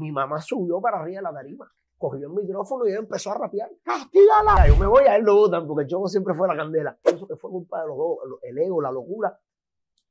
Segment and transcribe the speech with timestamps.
[0.00, 3.70] Mi mamá subió para arriba de la tarima, cogió el micrófono y empezó a rapear.
[3.84, 4.66] ¡Castígala!
[4.66, 6.98] Yo me voy a él lo votan porque el Choco siempre fue la candela.
[7.04, 9.38] Eso que fue culpa de los dos, el ego, la locura.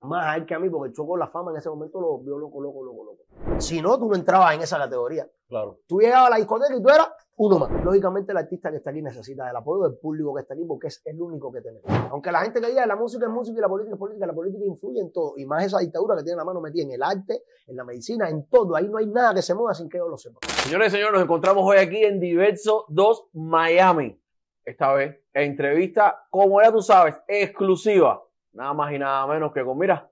[0.02, 2.20] Más a él que a mí, porque el Choco la fama en ese momento lo
[2.20, 3.60] vio loco, loco, loco, loco.
[3.60, 5.30] Si no, tú no entrabas en esa categoría.
[5.50, 5.80] Claro.
[5.88, 7.84] Tú llegabas a la discoteca y tú eras uno más.
[7.84, 10.88] Lógicamente, el artista que está aquí necesita el apoyo del público que está aquí porque
[10.88, 11.90] es el único que tenemos.
[12.12, 14.34] Aunque la gente que diga la música es música y la política es política, la
[14.34, 15.34] política influye en todo.
[15.38, 18.30] Y más esa dictadura que tiene la mano metida en el arte, en la medicina,
[18.30, 18.76] en todo.
[18.76, 20.40] Ahí no hay nada que se mueva sin que yo lo sepa.
[20.64, 24.18] Señores y señores, nos encontramos hoy aquí en Diverso 2 Miami.
[24.64, 28.24] Esta vez, entrevista, como ya tú sabes, exclusiva.
[28.60, 30.12] Nada más y nada menos que con, mira,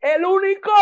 [0.00, 0.72] el único.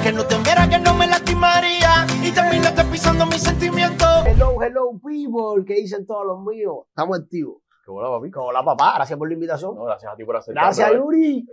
[0.00, 4.06] Que no te viera que no me lastimaría y terminaste pisando mis sentimientos.
[4.24, 6.84] Hello, hello, people, que dicen todos los míos.
[6.90, 7.62] Estamos activos.
[7.84, 8.30] ¿Qué bola, papi?
[8.36, 8.92] Hola, papá.
[8.94, 9.74] Gracias por la invitación.
[9.74, 11.44] No, gracias a ti por hacer Gracias, Yuri.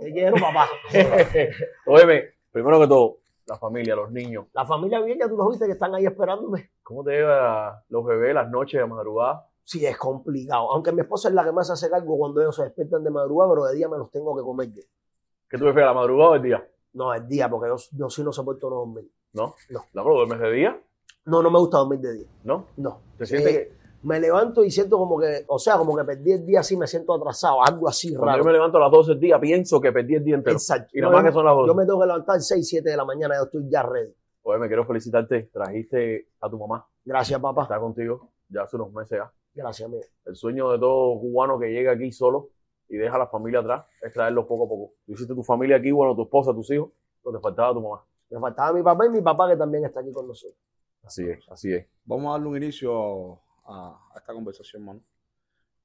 [0.00, 0.66] Te quiero, papá.
[1.86, 4.46] Óyeme, primero que todo, la familia, los niños.
[4.52, 6.72] La familia bien, ya tú los viste que están ahí esperándome.
[6.82, 9.46] ¿Cómo te lleva los bebés las noches de madrugada?
[9.64, 10.70] Sí, es complicado.
[10.72, 13.50] Aunque mi esposa es la que más hace cargo cuando ellos se despiertan de madrugada,
[13.52, 14.68] pero de día me los tengo que comer.
[14.72, 16.68] ¿Qué tú prefieres, la madrugada o el día?
[16.92, 19.10] No, el día, porque yo, yo sí no soporto no dormir.
[19.32, 19.54] ¿No?
[19.70, 19.84] No.
[19.94, 20.80] ¿La duermes de día?
[21.24, 22.28] No, no me gusta dormir de día.
[22.44, 22.66] ¿No?
[22.76, 23.00] No.
[23.16, 26.32] ¿Te sientes Eh, que Me levanto y siento como que, o sea, como que perdí
[26.32, 28.38] el día así, me siento atrasado, algo así cuando raro.
[28.38, 30.56] yo me levanto a las 12 del día, pienso que perdí el día entero?
[30.56, 30.90] Exacto.
[30.92, 31.68] Y nada más que son las 12.
[31.68, 34.14] yo me tengo que levantar 6, 7 de la mañana, yo estoy ya ready.
[34.42, 35.48] Oye, me quiero felicitarte.
[35.50, 36.86] Trajiste a tu mamá.
[37.02, 37.62] Gracias, papá.
[37.62, 39.32] Está contigo ya hace unos meses ya.
[39.54, 40.00] Gracias, mío.
[40.24, 42.50] El sueño de todo cubano que llega aquí solo
[42.88, 44.94] y deja a la familia atrás es traerlos poco a poco.
[45.06, 46.90] Tú hiciste tu familia aquí, bueno, tu esposa, tus hijos,
[47.22, 48.04] pero te faltaba tu mamá.
[48.30, 50.58] Me faltaba mi papá y mi papá que también está aquí con nosotros.
[51.02, 51.86] Así es, así es.
[52.04, 55.00] Vamos a darle un inicio a, a esta conversación, mano,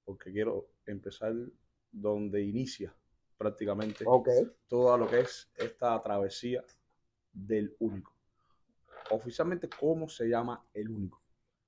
[0.05, 1.33] porque quiero empezar
[1.91, 2.93] donde inicia
[3.37, 4.29] prácticamente Ok.
[4.67, 6.63] todo lo que es esta travesía
[7.31, 8.11] del único.
[9.11, 11.21] Oficialmente, ¿cómo se llama el único?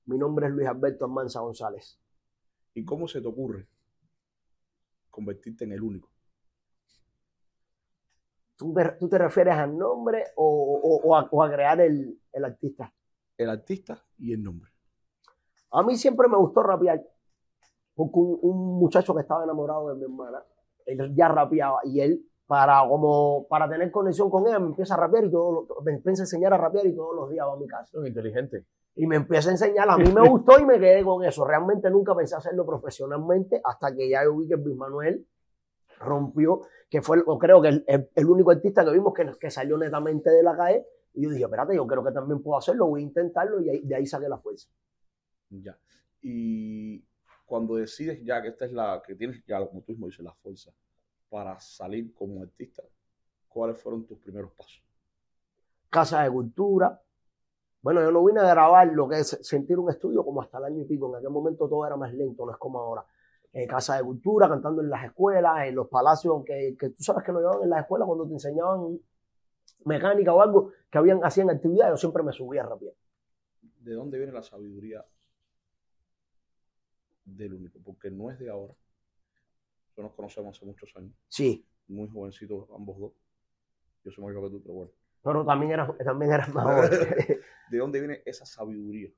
[0.06, 2.00] Mi nombre es Luis Alberto Almanza González.
[2.74, 3.68] ¿Y cómo se te ocurre
[5.10, 6.10] convertirte en el único?
[8.56, 12.20] ¿Tú te, tú te refieres al nombre o, o- o a, o a crear el,
[12.32, 12.94] el artista?
[13.38, 14.72] El artista y el nombre.
[15.72, 17.02] A mí siempre me gustó rapear.
[17.96, 20.44] Porque un, un muchacho que estaba enamorado de mi hermana,
[20.86, 24.98] él ya rapeaba y él, para, como, para tener conexión con ella, me empieza a
[24.98, 27.56] rapear y todo, me empieza a enseñar a rapear y todos los días va a
[27.56, 27.86] mi casa.
[27.94, 28.66] Son inteligente.
[28.94, 29.90] Y me empieza a enseñar.
[29.90, 31.46] A mí me gustó y me quedé con eso.
[31.46, 35.26] Realmente nunca pensé hacerlo profesionalmente hasta que ya yo vi que Luis Manuel
[36.00, 36.60] rompió,
[36.90, 39.78] que fue, o creo que el, el- el único artista que vimos que, que salió
[39.78, 40.86] netamente de la calle.
[41.14, 43.82] Y yo dije, espérate, yo creo que también puedo hacerlo, voy a intentarlo y ahí-
[43.86, 44.68] de ahí saqué la fuerza.
[45.52, 45.78] Ya.
[46.22, 47.02] Y
[47.46, 50.34] cuando decides ya que esta es la que tienes, ya como tú mismo dices, la
[50.34, 50.72] fuerza
[51.32, 52.84] para salir como artista,
[53.48, 54.84] ¿cuáles fueron tus primeros pasos?
[55.90, 57.02] Casa de Cultura.
[57.82, 60.66] Bueno, yo no vine a grabar lo que es sentir un estudio como hasta el
[60.66, 61.10] año y pico.
[61.10, 63.06] En aquel momento todo era más lento, no es como ahora.
[63.54, 67.24] Eh, Casa de Cultura, cantando en las escuelas, en los palacios que, que tú sabes
[67.24, 69.00] que nos llevaban en las escuelas cuando te enseñaban
[69.86, 72.94] mecánica o algo que habían, hacían actividades, yo siempre me subía rápido.
[73.80, 75.04] ¿De dónde viene la sabiduría
[77.24, 77.80] del único?
[77.84, 78.74] Porque no es de ahora.
[80.02, 83.12] Nos conocemos hace muchos años, Sí, muy jovencitos ambos dos.
[84.04, 84.92] Yo soy más que tú, pero bueno.
[85.24, 86.90] pero también eras, también eras más joven.
[87.72, 89.10] ¿De dónde viene esa sabiduría?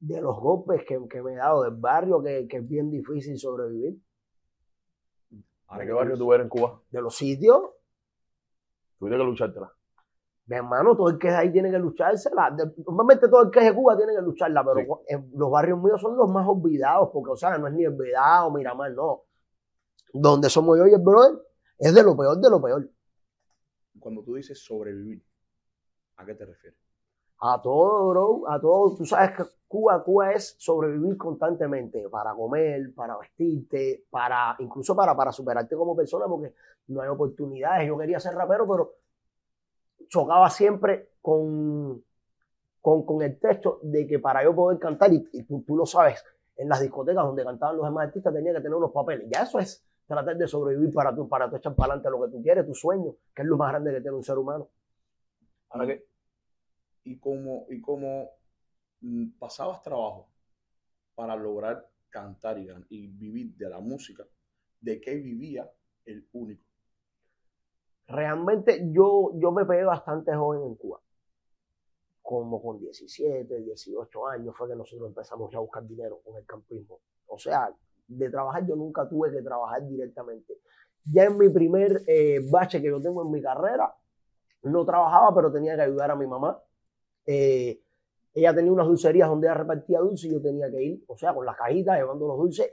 [0.00, 3.36] de los golpes que, que me he dado del barrio, que, que es bien difícil
[3.36, 3.98] sobrevivir.
[5.30, 6.80] ¿De qué barrio tú eres en Cuba?
[6.90, 7.62] De los sitios,
[8.98, 9.72] Tuviste que luchártela.
[10.46, 12.50] Mi hermano, todo el que es ahí tiene que luchársela.
[12.52, 15.14] De- Normalmente todo el que es de Cuba tiene que lucharla, pero Sí.
[15.14, 18.50] en los barrios míos son los más olvidados, porque, o sea, no es ni olvidado,
[18.52, 19.24] Miramar, no.
[20.12, 21.38] Donde somos yo y el brother,
[21.78, 22.88] es de lo peor de lo peor.
[24.00, 25.22] Cuando tú dices sobrevivir,
[26.16, 26.78] ¿a qué te refieres?
[27.40, 28.96] A todo, bro, a todo.
[28.96, 35.16] Tú sabes que Cuba, Cuba es sobrevivir constantemente para comer, para vestirte, para, incluso para,
[35.16, 36.54] para superarte como persona, porque
[36.88, 37.86] no hay oportunidades.
[37.86, 38.94] Yo quería ser rapero, pero
[40.08, 42.02] chocaba siempre con,
[42.80, 45.86] con, con el texto de que para yo poder cantar, y, y tú, tú lo
[45.86, 46.24] sabes,
[46.56, 49.28] en las discotecas donde cantaban los demás artistas tenía que tener unos papeles.
[49.30, 52.32] Ya eso es tratar de sobrevivir para tú, para tú echar para adelante lo que
[52.32, 54.68] tú quieres, tu sueño, que es lo más grande que tiene un ser humano.
[55.68, 56.08] Ahora que
[57.04, 58.30] y cómo, y cómo
[59.00, 60.28] mm, pasabas trabajo
[61.14, 64.24] para lograr cantar y vivir de la música,
[64.80, 65.70] de qué vivía
[66.06, 66.64] el único.
[68.06, 71.00] realmente yo, yo me pegué bastante joven en Cuba.
[72.22, 76.46] Como con 17, 18 años fue que nosotros empezamos ya a buscar dinero con el
[76.46, 77.00] campismo.
[77.26, 77.74] O sea,
[78.08, 80.54] de trabajar yo nunca tuve que trabajar directamente.
[81.04, 83.94] Ya en mi primer eh, bache que yo tengo en mi carrera,
[84.62, 86.58] no trabajaba, pero tenía que ayudar a mi mamá.
[87.26, 87.80] Eh,
[88.34, 91.34] ella tenía unas dulcerías donde ella repartía dulces y yo tenía que ir, o sea,
[91.34, 92.72] con las cajitas llevando los dulces,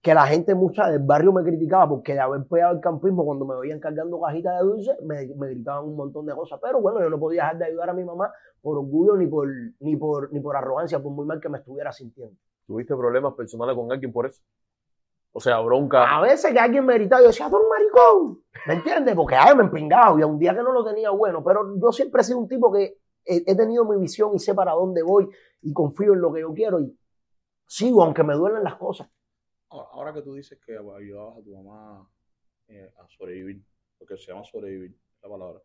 [0.00, 3.44] que la gente mucha del barrio me criticaba porque de haber pegado el campismo cuando
[3.44, 6.60] me veían cargando cajitas de dulces, me, me gritaban un montón de cosas.
[6.62, 9.48] Pero bueno, yo no podía dejar de ayudar a mi mamá por orgullo ni por,
[9.80, 12.36] ni por, ni por arrogancia, por muy mal que me estuviera sintiendo.
[12.66, 14.40] ¿Tuviste problemas personales con alguien por eso?
[15.36, 16.16] O sea, bronca.
[16.16, 19.14] A veces que alguien me gritaba, yo decía, tú eres un maricón, ¿me entiendes?
[19.14, 22.22] Porque a me empingaba, había un día que no lo tenía bueno, pero yo siempre
[22.22, 25.28] he sido un tipo que he, he tenido mi visión y sé para dónde voy
[25.60, 26.98] y confío en lo que yo quiero y
[27.66, 29.10] sigo, aunque me duelen las cosas.
[29.68, 32.08] Ahora, ahora que tú dices que ayudabas a tu mamá
[32.68, 33.62] eh, a sobrevivir,
[33.98, 35.60] porque se llama sobrevivir la palabra,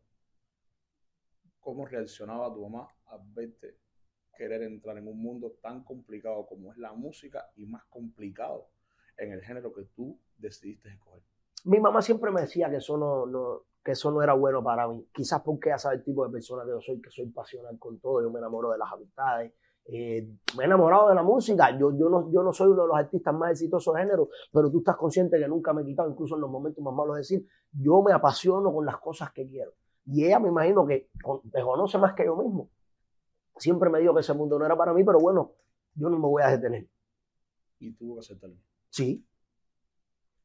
[1.61, 3.77] ¿cómo reaccionaba tu mamá al verte
[4.35, 8.67] querer entrar en un mundo tan complicado como es la música y más complicado
[9.23, 11.21] en el género que tú decidiste escoger?
[11.65, 14.87] Mi mamá siempre me decía que eso no, no, que eso no era bueno para
[14.87, 15.07] mí.
[15.13, 17.99] Quizás porque ella sabe el tipo de persona que yo soy, que soy pasional con
[17.99, 19.53] todo, yo me enamoro de las amistades,
[19.85, 20.27] eh,
[20.57, 21.77] me he enamorado de la música.
[21.77, 24.71] Yo, yo, no, yo no soy uno de los artistas más exitosos de género, pero
[24.71, 27.19] tú estás consciente que nunca me he quitado, incluso en los momentos más malos, de
[27.19, 29.73] decir, yo me apasiono con las cosas que quiero.
[30.05, 31.09] Y ella me imagino que
[31.53, 32.69] me conoce más que yo mismo.
[33.57, 35.53] Siempre me dijo que ese mundo no era para mí, pero bueno,
[35.93, 36.87] yo no me voy a detener.
[37.79, 38.55] Y tuvo que aceptarlo.
[38.91, 39.25] Sí.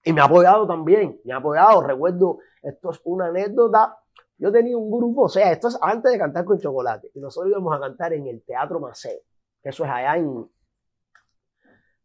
[0.04, 1.82] Y me ha apoyado también, me ha apoyado.
[1.82, 3.98] Recuerdo, esto es una anécdota.
[4.38, 7.10] Yo tenía un grupo, o sea, esto es antes de cantar con chocolate.
[7.14, 9.18] Y nosotros íbamos a cantar en el Teatro Maceo,
[9.62, 10.48] que eso es allá en.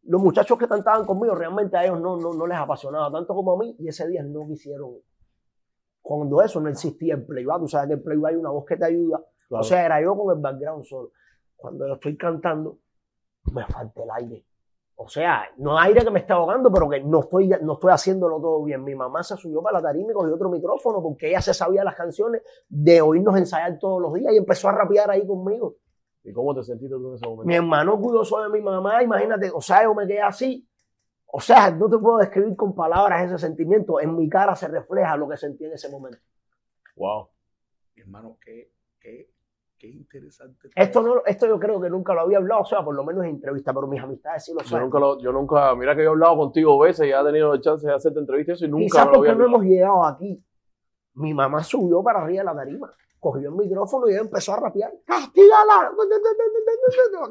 [0.04, 3.52] Los muchachos que cantaban conmigo, realmente a ellos no, no, no les apasionaba tanto como
[3.52, 4.96] a mí, y ese día no quisieron.
[6.00, 8.76] Cuando eso no existía el playback, tú sabes que el playback hay una voz que
[8.76, 9.24] te ayuda.
[9.46, 9.60] Claro.
[9.60, 11.12] O sea, era yo con el background solo.
[11.54, 12.80] Cuando yo estoy cantando,
[13.52, 14.44] me falta el aire.
[15.04, 18.40] O sea, no aire que me está ahogando, pero que no estoy, no estoy haciéndolo
[18.40, 18.84] todo bien.
[18.84, 21.82] Mi mamá se subió para la tarima y cogió otro micrófono porque ella se sabía
[21.82, 25.74] las canciones de oírnos ensayar todos los días y empezó a rapear ahí conmigo.
[26.22, 27.46] ¿Y cómo te sentiste tú en ese momento?
[27.46, 30.68] Mi hermano cuidoso de mi mamá, imagínate, o sea, yo me quedé así.
[31.26, 33.98] O sea, no te puedo describir con palabras ese sentimiento.
[33.98, 36.18] En mi cara se refleja lo que sentí en ese momento.
[36.94, 37.28] Wow.
[37.96, 38.70] Hermano, qué,
[39.00, 39.30] qué,
[39.82, 40.70] qué interesante.
[40.76, 43.24] Esto, no, esto yo creo que nunca lo había hablado, o sea, por lo menos
[43.24, 44.84] en entrevista, pero mis amistades sí lo Yo saben.
[44.84, 47.60] nunca, lo, yo nunca, mira que yo he hablado contigo veces y he tenido la
[47.60, 50.40] chance de hacerte entrevistas y nunca Quizás lo había no hemos llegado aquí.
[51.14, 54.92] Mi mamá subió para arriba de la tarima, cogió el micrófono y empezó a rapear.
[55.04, 55.90] ¡Castígala!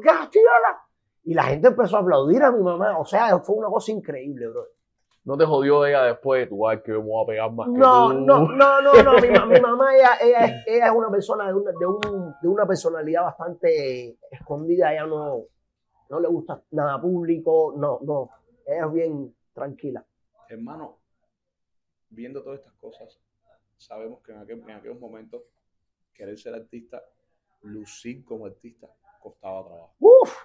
[0.01, 0.88] ¡Castígala!
[1.24, 3.00] Y la gente empezó a aplaudir a mi mamá.
[3.00, 4.65] O sea, fue una cosa increíble, bro.
[5.23, 8.09] No te jodió ella después, tú vas que me voy a pegar más que No,
[8.09, 8.19] tú.
[8.25, 9.13] no, no, no, no.
[9.21, 12.35] Mi, ma- mi mamá, ella, ella, es, ella es una persona de una, de, un-
[12.41, 14.91] de una personalidad bastante escondida.
[14.94, 15.44] Ella no,
[16.09, 17.73] no le gusta nada público.
[17.77, 18.29] No, no.
[18.65, 20.03] Ella es bien tranquila.
[20.50, 20.97] Hermano,
[22.09, 23.19] viendo todas estas cosas,
[23.77, 25.44] sabemos que en, aquel- en aquellos momentos
[26.15, 27.00] querer ser artista,
[27.62, 28.88] lucir como artista,
[29.21, 29.94] costaba trabajo.
[30.00, 30.35] ¡Uf!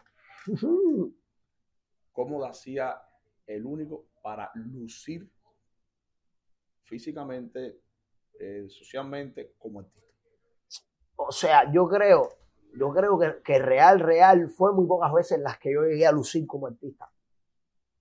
[2.12, 3.00] ¿Cómo hacía
[3.46, 5.30] el único para lucir
[6.82, 7.78] físicamente,
[8.40, 10.00] eh, socialmente como artista?
[11.14, 12.30] O sea, yo creo,
[12.76, 16.10] yo creo que, que real, real, fue muy pocas veces las que yo llegué a
[16.10, 17.08] lucir como artista.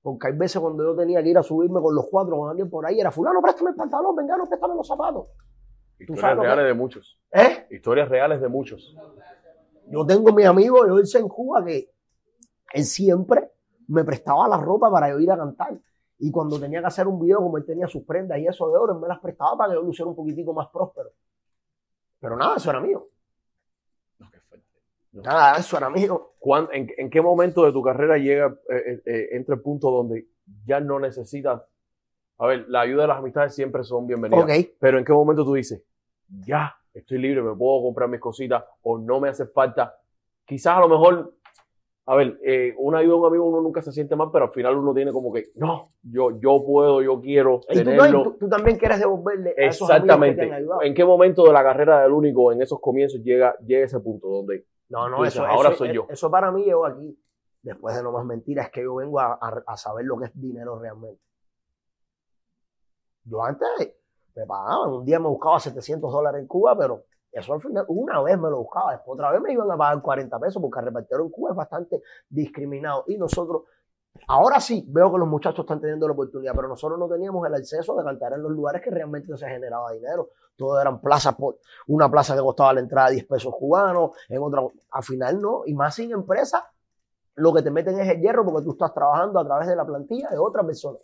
[0.02, 2.72] Porque hay veces cuando yo tenía que ir a subirme con los cuatro con alguien
[2.72, 5.28] por ahí, era fulano, préstame el pantalón, vengano, préstame los zapatos.
[6.00, 7.22] Historias que- reales de muchos.
[7.34, 7.68] ¿Eh?
[7.70, 8.96] Historias reales de muchos.
[9.90, 11.94] Yo tengo mi amigo Joelce en Cuba que
[12.74, 13.52] él siempre
[13.90, 15.78] me prestaba la ropa para yo ir a cantar.
[16.18, 18.78] Y cuando tenía que hacer un video, como él tenía sus prendas y eso de
[18.78, 21.10] oro, él me las prestaba para que yo luciera un poquitico más próspero.
[22.20, 23.08] Pero nada, eso era mío.
[24.20, 24.66] No, qué fuerte.
[25.12, 26.34] Nada, eso era mío.
[26.40, 29.92] ¿Cuán- en, en qué momento de tu carrera llega, eh, eh, eh, entra el punto
[29.92, 30.28] donde
[30.66, 31.62] ya no necesitas?
[32.38, 34.44] A ver, la ayuda de las amistades siempre son bienvenidas.
[34.44, 34.68] Ok.
[34.80, 35.84] Pero ¿en qué momento tú dices,
[36.46, 39.98] ya, estoy libre, me puedo comprar mis cositas o no me hace falta?
[40.46, 41.34] Quizás a lo mejor,
[42.08, 44.52] a ver, eh, una ayuda de un amigo uno nunca se siente mal, pero al
[44.52, 48.24] final uno tiene como que, no, yo, yo puedo, yo quiero Y tú, tenerlo.
[48.24, 50.42] tú- tú también quieres devolverle a esos amigos que te Exactamente.
[50.44, 50.82] han ayudado.
[50.84, 54.28] ¿En qué momento de la carrera del único, en esos comienzos, llega, llega ese punto
[54.28, 56.06] donde No, no, dices, eso, ahora eso- soy yo.
[56.10, 57.18] Eso para mí llegó aquí.
[57.64, 60.26] Después de no más mentiras, es que yo vengo a, a- a saber lo que
[60.26, 61.20] es dinero realmente.
[63.24, 63.68] Yo antes
[64.36, 67.04] me pagaban, un día me buscaba 700 dólares en Cuba, pero
[67.36, 70.02] eso al final, una vez me lo buscaba, después otra vez me iban a pagar
[70.02, 73.04] 40 pesos, porque el repartidor en Cuba es bastante discriminado.
[73.08, 73.64] Y nosotros,
[74.28, 77.54] ahora sí, veo que los muchachos están teniendo la oportunidad, pero nosotros no teníamos el
[77.54, 80.30] acceso de cantar en los lugares que realmente se generaba dinero.
[80.56, 84.62] Todo eran plazas por, una plaza que costaba la entrada 10 pesos cubanos, en otra,
[84.92, 86.72] al final no, y más sin empresa,
[87.36, 89.86] lo que te meten es el hierro porque tú estás trabajando a través de la
[89.86, 90.98] plantilla de otra persona.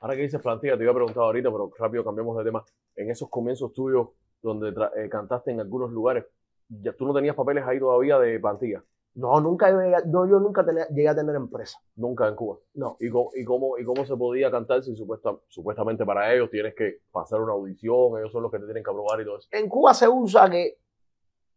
[0.00, 2.64] Ahora que dices plantilla, te iba a preguntar ahorita, pero rápido cambiamos de tema.
[2.96, 4.08] En esos comienzos tuyos,
[4.48, 6.24] donde tra- eh, cantaste en algunos lugares,
[6.68, 8.82] ya tú no tenías papeles ahí todavía de plantilla.
[9.16, 9.70] No, nunca
[10.06, 11.78] no, yo nunca tenía- llegué a tener empresa.
[11.96, 12.58] Nunca en Cuba.
[12.74, 12.96] No.
[12.98, 16.74] ¿Y cómo, y cómo, y cómo se podía cantar si supuesta- supuestamente para ellos tienes
[16.74, 19.48] que pasar una audición, ellos son los que te tienen que aprobar y todo eso?
[19.52, 20.78] En Cuba se usa que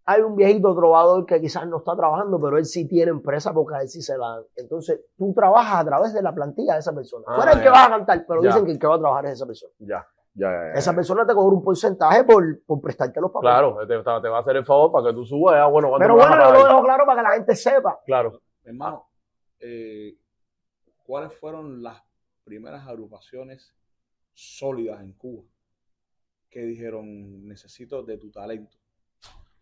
[0.06, 3.76] hay un viejito trovador que quizás no está trabajando, pero él sí tiene empresa porque
[3.76, 4.44] a él sí se la dan.
[4.56, 7.26] Entonces, tú trabajas a través de la plantilla de esa persona.
[7.28, 7.72] Ah, tú eres el que ya.
[7.72, 8.50] vas a cantar, pero Ya.
[8.50, 9.74] dicen que el que va a trabajar es esa persona.
[9.80, 10.74] Ya, ya, ya.
[10.74, 10.80] ya.
[10.80, 13.54] Esa persona te cobra un porcentaje por, por prestarte los papeles.
[13.54, 15.56] Claro, te, te va a hacer el favor para que tú subas.
[15.56, 18.00] Ya, bueno, ¿cuánto Pero bueno, a yo lo dejo claro para que la gente sepa.
[18.06, 18.42] Claro.
[18.64, 19.08] Hermano,
[19.60, 20.16] eh,
[21.06, 22.02] ¿cuáles fueron las
[22.44, 23.74] primeras agrupaciones
[24.34, 25.44] sólidas en Cuba
[26.50, 28.78] que dijeron necesito de tu talento?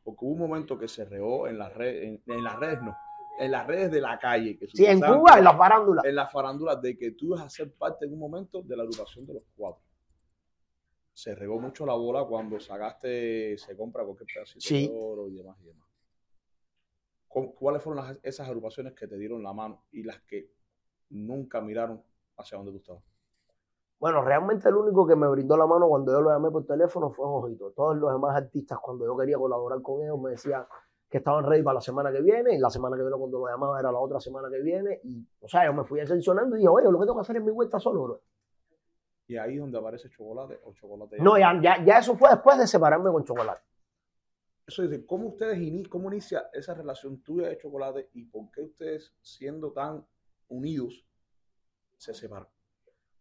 [0.04, 2.96] Porque hubo un momento que se regó en las redes, en, en las redes no,
[3.40, 4.58] en las redes de la calle.
[4.58, 6.06] Que Sí, en Cuba, en las farándulas.
[6.06, 8.84] en las farándulas de que tú ibas a ser parte en un momento de la
[8.84, 9.82] agrupación de los cuatro.
[11.16, 14.90] Se regó mucho la bola cuando sacaste, se compra cualquier pedacito Sí.
[14.90, 15.88] de oro y demás y demás.
[17.30, 20.52] ¿Cu- ¿Cuáles fueron las- esas agrupaciones que te dieron la mano y las que
[21.12, 22.04] nunca miraron
[22.38, 23.04] hacia donde tú estabas?
[23.98, 27.10] Bueno, realmente el único que me brindó la mano cuando yo lo llamé por teléfono
[27.12, 27.72] fue Ojito.
[27.72, 30.66] Todos los demás artistas, cuando yo quería colaborar con ellos, me decían
[31.10, 32.56] que estaban ready para la semana que viene.
[32.56, 35.00] Y la semana que viene, cuando lo llamaba, era la otra semana que viene.
[35.06, 37.38] Y, o sea, yo me fui ascensionando y dije, oye, lo que tengo que hacer
[37.38, 38.22] es mi vuelta solo, bro.
[39.28, 41.18] Y ahí es donde aparece chocolate o chocolate.
[41.20, 43.62] No, ya, ya, ya eso fue después de separarme con Chocolate.
[44.68, 48.62] Eso dice, ¿cómo ustedes ini- cómo inicia esa relación tuya de chocolate y por qué
[48.62, 50.06] ustedes, siendo tan
[50.48, 51.06] unidos,
[51.98, 52.48] se separan?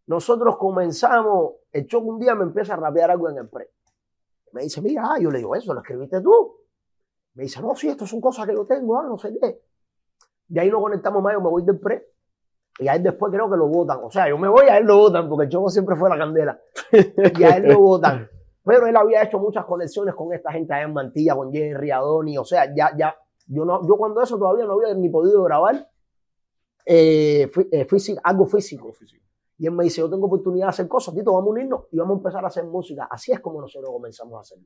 [0.07, 3.71] Nosotros comenzamos, el Choco un día me empieza a rapear algo en el pre.
[4.51, 6.57] Me dice, mira, ah, yo le digo, eso lo escribiste tú.
[7.33, 9.61] Me dice, no, sí, esto son cosas que yo tengo, ah, no sé qué.
[10.47, 12.14] De ahí nos conectamos más, yo me voy del pre.
[12.79, 13.99] Y a él después creo que lo votan.
[14.03, 16.17] O sea, yo me voy, a él lo votan, porque el Choco siempre fue la
[16.17, 16.59] candela.
[16.91, 18.27] y a él lo votan.
[18.63, 22.37] Pero él había hecho muchas conexiones con esta gente allá en Mantilla, con Jerry, Adoni.
[22.37, 23.15] O sea, ya, ya,
[23.47, 25.87] yo no, yo cuando eso todavía no había ni podido grabar
[26.85, 28.85] eh, fí- eh, físico- algo físico.
[28.85, 29.23] Algo físico.
[29.57, 31.97] Y él me dice, yo tengo oportunidad de hacer cosas, Tito, vamos a unirnos y
[31.97, 33.07] vamos a empezar a hacer música.
[33.09, 34.65] Así es como nosotros comenzamos a hacerlo.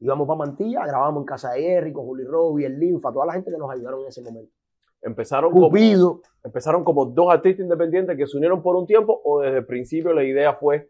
[0.00, 3.32] Íbamos para Mantilla, grabamos en casa de Jerry, con Juli Robbie, el Linfa, toda la
[3.34, 4.52] gente que nos ayudaron en ese momento.
[5.02, 6.22] Empezaron como, Cupido.
[6.44, 10.12] empezaron como dos artistas independientes que se unieron por un tiempo o desde el principio
[10.12, 10.88] la idea fue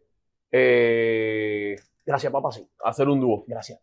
[0.50, 2.68] eh, Gracias, papá, sí.
[2.84, 3.44] hacer un dúo.
[3.46, 3.80] Gracias.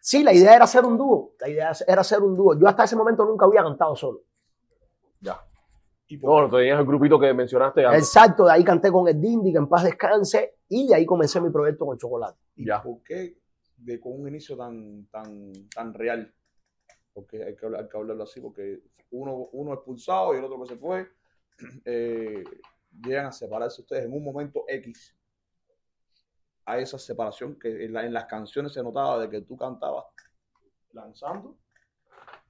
[0.00, 1.32] Sí, la idea era hacer un dúo.
[1.40, 2.58] La idea era hacer un dúo.
[2.58, 4.20] Yo hasta ese momento nunca había cantado solo.
[5.20, 5.40] Ya.
[6.08, 8.02] ¿Y por No, tenías el grupito que mencionaste antes.
[8.02, 11.40] Exacto, de ahí canté con el Dindy, que en paz descanse, y de ahí comencé
[11.40, 12.38] mi proyecto con Chocolate.
[12.56, 12.82] ¿Y Ya.
[12.82, 13.38] por qué
[13.78, 16.32] de, con un inicio tan, tan, tan real?
[17.16, 21.08] Porque hay que, hablarlo así, porque uno, uno expulsado y el otro que se fue,
[21.86, 22.44] eh,
[23.02, 25.16] llegan a separarse ustedes en un momento X.
[26.66, 30.04] A esa separación que en, la- en las canciones se notaba de que tú cantabas
[30.92, 31.56] lanzando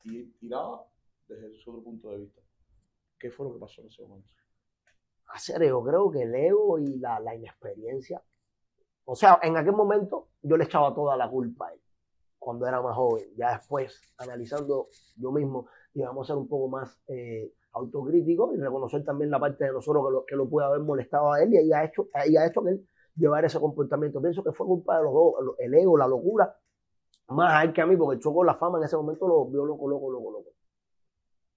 [0.02, 0.85] y tiraba
[1.28, 2.42] desde su otro punto de vista.
[3.20, 4.32] ¿Qué fue lo que pasó en ese momento?
[5.28, 8.20] hacer, yo creo que el ego y la inexperiencia.
[9.04, 11.80] O sea, en aquel momento yo le echaba toda la culpa a él,
[12.47, 13.25] cuando era más joven.
[13.37, 14.87] Ya después, analizando
[15.17, 19.65] yo mismo, íbamos a ser un poco más eh, autocríticos y reconocer también la parte
[19.65, 22.07] de nosotros que lo, que lo puede haber molestado a él y ahí ha hecho,
[22.15, 24.23] ahí ha hecho que él llevar ese comportamiento.
[24.23, 26.57] Pienso que fue culpa de los dos, el ego, la locura,
[27.31, 29.47] más a él que a mí, porque el Choco la fama en ese momento lo
[29.47, 30.50] vio loco, loco, loco, loco.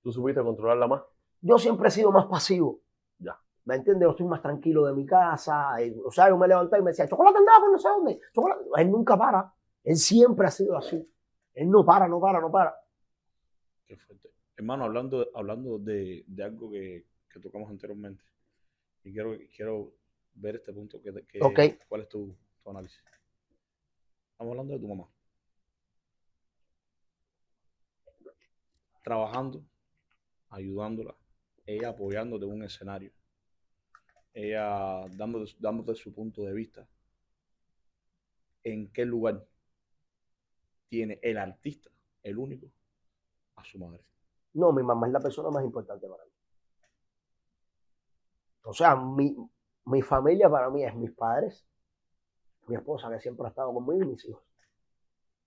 [0.01, 1.03] Tú supiste controlarla más.
[1.41, 2.79] Yo siempre he sido más pasivo.
[3.19, 3.37] Ya.
[3.65, 4.07] ¿Me entiendes?
[4.07, 5.79] Yo estoy más tranquilo de mi casa.
[5.79, 8.19] eh, O sea, yo me levantaba y me decía, chocolate andaba con no sé dónde.
[8.33, 8.61] Chocolate.
[8.77, 9.53] Él nunca para.
[9.83, 11.07] Él siempre ha sido así.
[11.53, 12.75] Él no para, no para, no para.
[13.85, 14.29] Qué fuerte.
[14.55, 18.23] Hermano, hablando, hablando de, de algo que, que tocamos anteriormente,
[19.03, 19.93] y quiero, quiero
[20.33, 21.01] ver este punto.
[21.01, 21.39] Que, que-.
[21.87, 23.01] ¿Cuál es tu, tu análisis?
[24.31, 25.09] Estamos hablando de tu mamá.
[29.03, 29.65] Trabajando,
[30.49, 31.15] ayudándola,
[31.65, 33.11] ella apoyándote en un escenario,
[34.33, 36.87] ella dándote, dándote su punto de vista.
[38.61, 39.47] ¿En qué lugar
[40.89, 41.89] tiene el artista,
[42.23, 42.67] el único,
[43.55, 44.03] a su madre?
[44.53, 46.31] No, mi mamá es la persona más importante para mí.
[48.63, 49.35] O sea, mi,
[49.85, 51.65] mi familia para mí es mis padres,
[52.67, 54.43] mi esposa que siempre ha estado conmigo y mis hijos.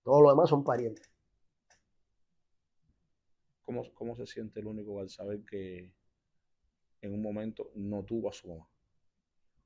[0.03, 1.09] Todo lo demás son parientes.
[3.65, 5.93] ¿Cómo, ¿Cómo se siente el único al saber que
[7.01, 8.67] en un momento no tuvo a su mamá?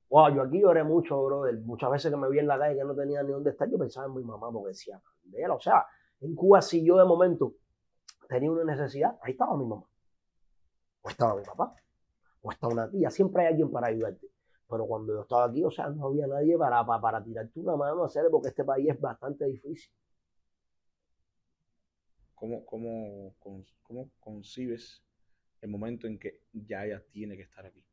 [0.10, 1.60] Wow, yo aquí lloré mucho, brother.
[1.60, 3.78] Muchas veces que me vi en la calle que no tenía ni dónde estar, yo
[3.78, 5.02] pensaba en mi mamá porque decía,
[5.52, 5.86] O sea,
[6.22, 7.56] en Cuba si yo de momento
[8.28, 9.86] tenía una necesidad, ahí estaba mi mamá.
[11.02, 11.76] O estaba mi papá,
[12.42, 14.28] o estaba una tía, siempre hay alguien para ayudarte.
[14.70, 17.78] Pero cuando yo estaba aquí, o sea, no había nadie para, para, para tirarte una
[17.78, 19.92] mano a hacer, porque este país es bastante difícil.
[22.38, 23.34] ¿cómo, cómo,
[23.82, 25.04] cómo concibes
[25.62, 27.84] el momento en que ya ella tiene que estar aquí?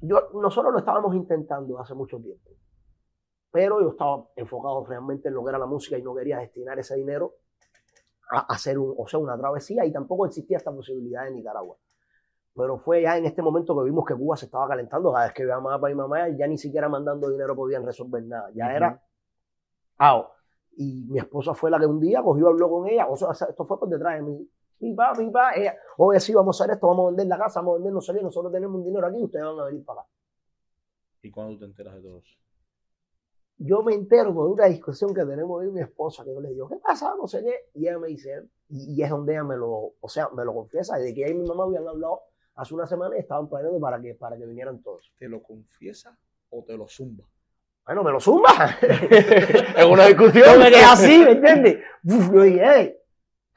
[0.00, 2.50] Yo, nosotros lo estábamos intentando hace mucho tiempo,
[3.52, 6.78] pero yo estaba enfocado realmente en lo que era la música y no quería destinar
[6.78, 7.34] ese dinero
[8.30, 11.76] a hacer un, o sea, una travesía y tampoco existía esta posibilidad en Nicaragua.
[12.54, 15.12] Pero fue ya en este momento que vimos que Cuba se estaba calentando.
[15.12, 18.22] Cada vez que veíamos a papá y mamá, ya ni siquiera mandando dinero podían resolver
[18.24, 18.50] nada.
[18.54, 19.02] Ya era
[19.98, 20.32] ao.
[20.76, 23.06] Y mi esposa fue la que un día cogió, habló con ella.
[23.08, 24.50] O sea, esto fue por detrás de mí.
[24.80, 27.38] Mi pa, mi pa, ella, oye, sí, vamos a hacer esto, vamos a vender la
[27.38, 29.64] casa, vamos a vender no sé qué, nosotros tenemos un dinero aquí, ustedes van a
[29.66, 30.10] venir para acá.
[31.22, 32.36] ¿Y cuándo te enteras de todo eso?
[33.58, 36.50] Yo me entero por una discusión que tenemos yo y mi esposa, que yo le
[36.50, 37.14] digo, ¿qué pasa?
[37.16, 37.70] No sé qué.
[37.74, 40.52] Y ella me dice, y, y es donde ella me lo, o sea, me lo
[40.54, 42.22] confiesa, de que ella y mi mamá habían hablado
[42.54, 45.12] hace una semana y estaban planeando para que, para que vinieran todos.
[45.18, 46.16] ¿Te lo confiesa
[46.50, 47.24] o te lo zumba?
[47.86, 48.50] Bueno, me lo zumba.
[48.82, 50.58] es una Yo discusión.
[50.58, 51.78] me quedé así, ¿me entiendes?
[52.04, 52.96] Uf, yo dije, hey,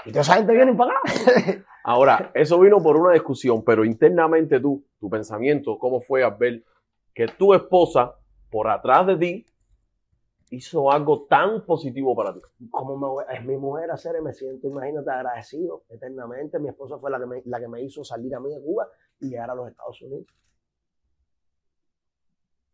[0.06, 1.66] y toda esa gente viene para acá.
[1.84, 6.64] Ahora, eso vino por una discusión, pero internamente tú, tu pensamiento, ¿cómo fue al ver
[7.14, 8.16] que tu esposa,
[8.50, 9.46] por atrás de ti,
[10.50, 12.42] hizo algo tan positivo para ti?
[12.60, 16.60] Me voy- es mi mujer hacer, me siento, imagínate, agradecido eternamente.
[16.60, 18.88] Mi esposa fue la que, me, la que me hizo salir a mí de Cuba
[19.20, 20.28] y llegar a los Estados Unidos.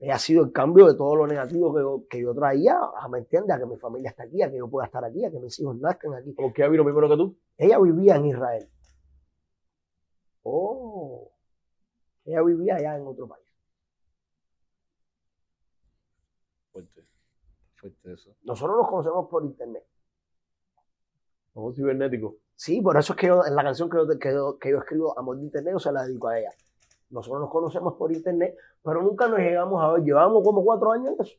[0.09, 3.19] Ha sido el cambio de todo lo negativo que yo, que yo traía, a, ¿me
[3.19, 3.55] entiendes?
[3.55, 5.57] A que mi familia está aquí, a que yo pueda estar aquí, a que mis
[5.59, 6.31] hijos nazcan aquí.
[6.33, 7.37] ¿Por qué vino primero que tú?
[7.57, 8.67] Ella vivía en Israel,
[10.43, 11.31] Oh,
[12.25, 13.45] ella vivía allá en otro país.
[16.73, 17.01] Fuerte.
[17.81, 18.35] Fuerte eso.
[18.43, 19.83] Nosotros nos conocemos por internet.
[21.53, 22.35] somos cibernéticos.
[22.55, 24.77] Sí, por eso es que yo, en la canción que yo, que yo, que yo
[24.77, 26.51] escribo, Amor de Internet, yo se la dedico a ella.
[27.09, 30.03] Nosotros nos conocemos por internet, pero nunca nos llegamos a ver.
[30.03, 31.35] Llevamos como cuatro años en eso.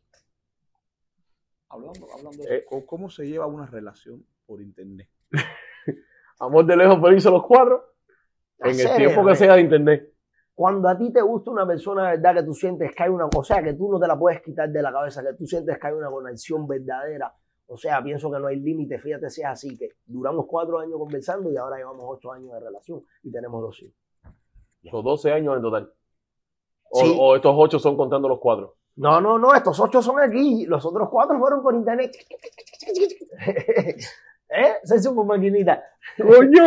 [1.71, 2.59] Hablando, hablando de Eh.
[2.59, 5.09] eso, ¿cómo- ¿cómo se lleva una relación por internet?
[6.41, 7.95] Amor de lejos, pero hizo los cuatro.
[8.59, 10.12] La En el tiempo que sea de internet.
[10.63, 13.61] Cuando a ti te gusta una persona verdad que tú sientes que hay una cosa
[13.65, 15.93] que tú no te la puedes quitar de la cabeza, que tú sientes que hay
[15.93, 17.35] una conexión verdadera.
[17.67, 20.97] O sea, pienso que no hay límite, fíjate si es así, que duramos cuatro años
[21.01, 23.97] conversando y ahora llevamos ocho años de relación y tenemos dos hijos.
[24.89, 25.93] Son 12 años en total.
[26.91, 27.17] O, Sí.
[27.19, 28.77] o estos 8 son contando los cuatro.
[28.95, 32.13] No, no, no, estos ocho son aquí, los otros cuatro fueron por internet.
[34.55, 34.75] ¿Eh?
[34.85, 35.83] Soy super maquinita.
[36.19, 36.65] ¡Coño!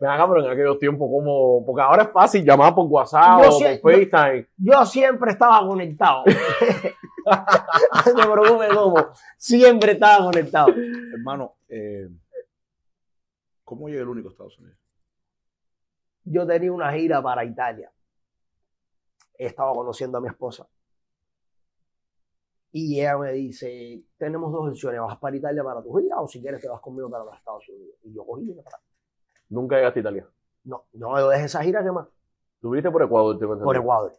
[0.00, 1.64] Ven acá, pero en aquellos tiempos, como.
[1.64, 4.48] Porque ahora es fácil llamar por WhatsApp Yo o por FaceTime.
[4.56, 6.24] Yo siempre estaba conectado.
[7.24, 8.96] no te preocupes, cómo.
[9.36, 10.68] Siempre estaba conectado.
[11.12, 12.08] Hermano, eh,
[13.62, 14.78] ¿cómo llega el único a Estados Unidos?
[16.24, 17.92] Yo tenía una gira para Italia.
[19.34, 20.66] Estaba conociendo a mi esposa.
[22.76, 26.42] Y ella me dice, tenemos dos opciones, vas para Italia para tu gira o si
[26.42, 27.94] quieres te vas conmigo para los Estados Unidos.
[28.02, 28.80] Y yo cogí y para
[29.48, 30.26] Nunca llegaste a Italia.
[30.64, 32.08] No, no, yo dejé esa gira que más.
[32.60, 34.12] Tú viniste por Ecuador, te Por Ecuador.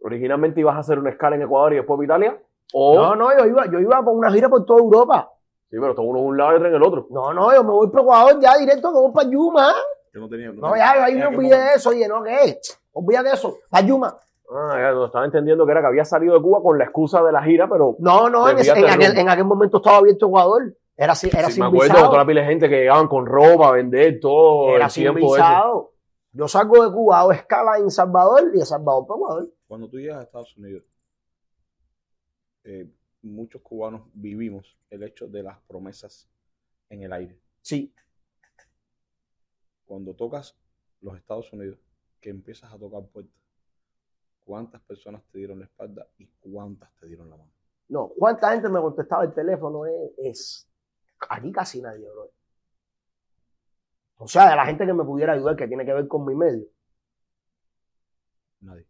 [0.00, 2.42] Originalmente ibas a hacer una escala en Ecuador y después por Italia.
[2.72, 2.94] O.
[2.94, 5.30] No, no, yo iba, yo iba por una gira por toda Europa.
[5.68, 7.06] Sí, pero está uno en un lado y otro en el otro.
[7.10, 9.74] No, no, yo me voy para Ecuador ya directo, que voy para Yuma.
[10.14, 10.52] Yo no tenía.
[10.52, 11.90] No, ya, yo ahí me olvidé de eso.
[11.90, 12.58] Oye, no, ¿qué?
[12.92, 13.58] Olvídate de eso.
[13.68, 14.16] Para Yuma.
[14.50, 17.22] Ah, ya, no, estaba entendiendo que era que había salido de Cuba con la excusa
[17.22, 17.96] de la gira, pero.
[17.98, 20.76] No, no, en, ese- aquel, en aquel momento estaba abierto Ecuador.
[20.96, 22.02] Era así, era Sí, sin me acuerdo visado.
[22.04, 24.90] de toda la pila de gente que llegaban con ropa a vender todo Era el
[24.90, 25.42] sin tiempo ese.
[25.42, 25.92] visado.
[26.32, 29.48] Yo salgo de Cuba, hago escala en Salvador y de Salvador para Ecuador.
[29.66, 30.84] Cuando tú llegas a Estados Unidos,
[32.64, 32.88] eh,
[33.22, 36.28] muchos cubanos vivimos el hecho de las promesas
[36.88, 37.38] en el aire.
[37.62, 37.92] Sí.
[39.84, 40.56] Cuando tocas
[41.00, 41.78] los Estados Unidos,
[42.20, 43.32] que empiezas a tocar puertas,
[44.46, 47.50] ¿cuántas personas te dieron la espalda y cuántas te dieron la mano?
[47.88, 49.84] No, ¿cuánta gente me contestaba el teléfono?
[49.86, 50.68] Es, es-
[51.28, 52.30] aquí casi nadie, bro.
[54.18, 56.34] O sea, de la gente que me pudiera ayudar, que tiene que ver con mi
[56.34, 56.64] medio.
[58.60, 58.86] Nadie.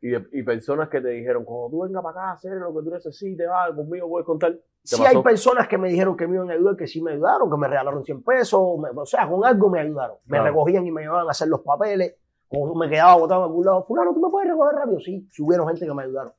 [0.00, 2.74] Y, de- y personas que te dijeron, cuando tú vengas para acá a hacer lo
[2.74, 4.52] que tú necesites, va, conmigo puedes contar.
[4.54, 5.16] ¿Qué Sí pasó?
[5.16, 7.56] hay personas que me dijeron que me iban a ayudar, que sí me ayudaron, que
[7.56, 10.16] me regalaron 100 pesos, me- o sea, con algo me ayudaron.
[10.24, 10.44] Me Claro.
[10.46, 12.16] recogían y me llevaban a hacer los papeles,
[12.56, 13.84] o me quedaba botado en algún lado.
[13.84, 15.00] Fulano, ¿tú me puedes recoger rápido?
[15.00, 16.32] Sí, sí hubieron gente que me ayudaron.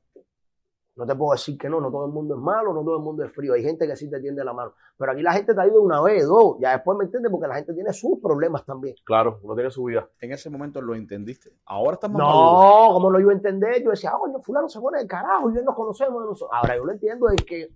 [0.96, 3.04] No te puedo decir que no, no todo el mundo es malo, no todo el
[3.04, 3.54] mundo es frío.
[3.54, 4.74] Hay gente que sí te tiende la mano.
[4.98, 7.56] Pero aquí la gente te ayuda una vez, dos, ya después me entiendes, porque la
[7.56, 8.96] gente tiene sus problemas también.
[9.04, 10.08] Claro, uno tiene su vida.
[10.22, 11.52] En ese momento lo entendiste.
[11.66, 12.88] Ahora estás más maduro.
[12.88, 13.84] No, como lo iba a entender?
[13.84, 16.58] Yo decía, ah, coño, fulano se pone el carajo, y yo nos conocemos de nosotros.
[16.58, 17.70] Ahora yo lo entiendo, es que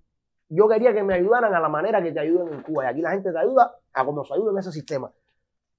[0.48, 2.86] yo quería que me ayudaran a la manera que te ayuden en Cuba.
[2.86, 5.12] Y aquí la gente te ayuda a como se ayuda en ese sistema.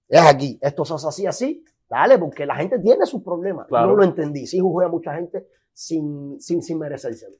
[0.09, 3.66] Es aquí, esto se hace así, así, dale, porque la gente tiene sus problemas.
[3.66, 3.88] Claro.
[3.88, 4.46] No lo entendí.
[4.46, 7.37] Sí juzgué a mucha gente sin, sin, sin merecérselo.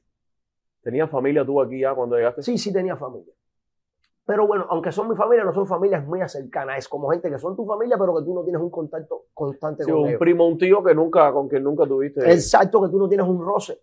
[0.81, 2.43] ¿Tenías familia tú aquí ya cuando llegaste?
[2.43, 3.33] Sí, sí tenía familia.
[4.25, 6.77] Pero bueno, aunque son mi familia, no son familias muy cercanas.
[6.77, 9.83] Es como gente que son tu familia, pero que tú no tienes un contacto constante
[9.83, 10.19] Sí, con un ellos.
[10.19, 12.31] primo, un tío que nunca, con quien nunca tuviste.
[12.31, 13.81] Exacto, que tú no tienes un roce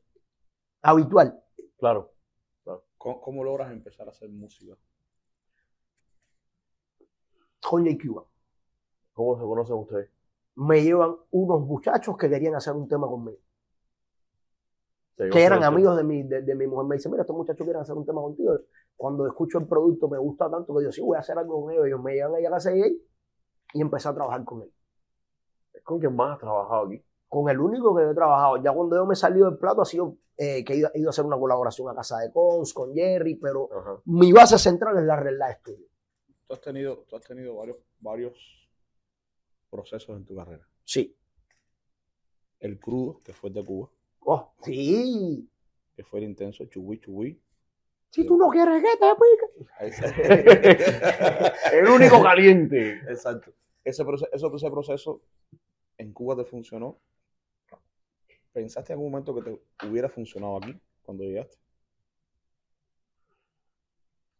[0.83, 1.40] habitual.
[1.78, 2.12] Claro.
[2.96, 4.74] ¿Cómo, cómo logras empezar a hacer música?
[7.61, 7.96] Con J.
[8.02, 8.24] Cuba.
[9.12, 10.11] ¿Cómo se conocen ustedes?
[10.61, 13.38] Me llevan unos muchachos que querían hacer un tema conmigo.
[15.16, 16.87] Que eran amigos de mi, de, de mi mujer.
[16.87, 18.57] Me dice, mira, estos muchachos quieren hacer un tema contigo.
[18.97, 21.73] Cuando escucho el producto me gusta tanto que yo sí voy a hacer algo con
[21.73, 21.87] ellos.
[21.87, 23.03] Ellos me llevan a casa de él
[23.73, 24.73] y empecé a trabajar con él.
[25.73, 27.05] Es con quien más has trabajado aquí.
[27.29, 28.57] Con el único que yo he trabajado.
[28.62, 31.01] Ya cuando yo me he salido del plato ha sido eh, que he ido, he
[31.01, 34.01] ido a hacer una colaboración a casa de Cons, con Jerry, pero Ajá.
[34.07, 35.87] mi base central es la Red Studio.
[36.47, 38.67] Tú has tenido, tú has tenido varios, varios
[39.70, 40.66] procesos en tu carrera.
[40.85, 41.14] Sí.
[42.61, 43.88] El crudo, que fue el de Cuba,
[44.20, 45.48] Oh, sí.
[45.94, 47.40] que fue el intenso, Chubui Chubui.
[48.11, 49.68] Si tú no quieres que te pique.
[51.76, 53.00] El único caliente.
[53.09, 53.52] Exacto.
[53.85, 55.22] Ese proceso, eso- ese proceso
[55.98, 56.98] en Cuba te funcionó.
[58.52, 59.42] ¿Pensaste en algún momento que
[59.78, 61.57] te hubiera funcionado aquí cuando llegaste?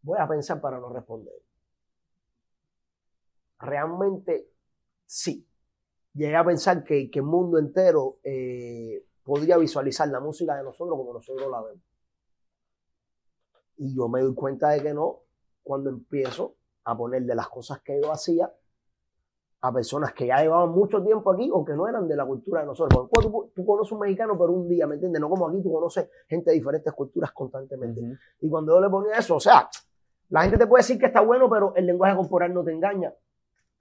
[0.01, 1.33] Voy a pensar para no responder.
[3.59, 4.47] Realmente
[5.09, 5.45] sí.
[6.13, 10.97] Llegué a pensar que, que el mundo entero eh, podría visualizar la música de nosotros
[10.97, 11.83] como nosotros la vemos.
[13.77, 15.21] Y yo me doy cuenta de que no
[15.63, 18.51] cuando empiezo a ponerle las cosas que yo hacía
[19.61, 22.61] a personas que ya llevaban mucho tiempo aquí o que no eran de la cultura
[22.61, 23.09] de nosotros.
[23.11, 25.19] Porque tú, tú conoces un mexicano por un día, ¿me entiendes?
[25.19, 28.01] No como aquí tú conoces gente de diferentes culturas constantemente.
[28.41, 29.69] Y cuando yo le ponía eso, o sea,
[30.29, 33.13] la gente te puede decir que está bueno, pero el lenguaje corporal no te engaña.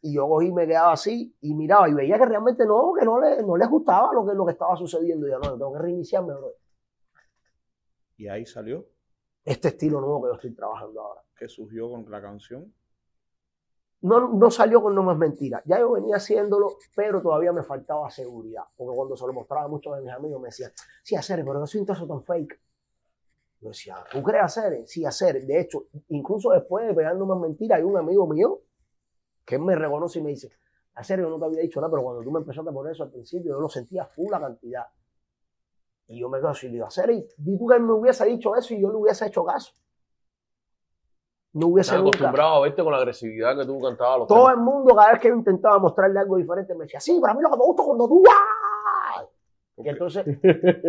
[0.01, 3.21] Y yo cogí, me quedaba así y miraba y veía que realmente no, que no,
[3.21, 5.27] le, no les gustaba lo que, lo que estaba sucediendo.
[5.27, 6.53] Y yo, no, yo tengo que reiniciarme, bro.
[8.17, 8.87] Y ahí salió
[9.45, 11.23] Este estilo nuevo que yo estoy trabajando ahora.
[11.37, 12.73] que surgió con la canción.
[14.01, 15.61] No, no salió con no más mentira.
[15.65, 18.63] Ya yo venía haciéndolo, pero todavía me faltaba seguridad.
[18.77, 20.71] Porque cuando se lo mostraba a muchos de mis amigos, me decían,
[21.03, 22.61] sí, hacer, pero yo soy un trozo tan fake.
[23.61, 24.87] Yo decía, ¿tú crees hacer?
[24.87, 25.45] Sí, hacer.
[25.45, 28.61] De hecho, incluso después de pegar no más mentira, hay un amigo mío
[29.49, 30.51] que él me reconoce y me dice,
[30.95, 33.03] hacer, yo no te había dicho nada, pero cuando tú me empezaste a poner eso
[33.05, 34.85] al principio, yo lo sentía full la cantidad.
[36.09, 38.55] Y yo me quedo así, digo, hacer, y di tú que él me hubiese dicho
[38.55, 39.73] eso y yo le hubiese hecho caso.
[41.55, 42.19] No hubiese Están nunca.
[42.19, 44.55] acostumbrados a verte con la agresividad que tú cantabas los Todo temas.
[44.55, 47.35] el mundo, cada vez que yo intentaba mostrarle algo diferente, me decía, sí, pero a
[47.35, 49.25] mí lo que me gusta es cuando tú ¡ah!".
[49.25, 50.27] Y Porque, entonces,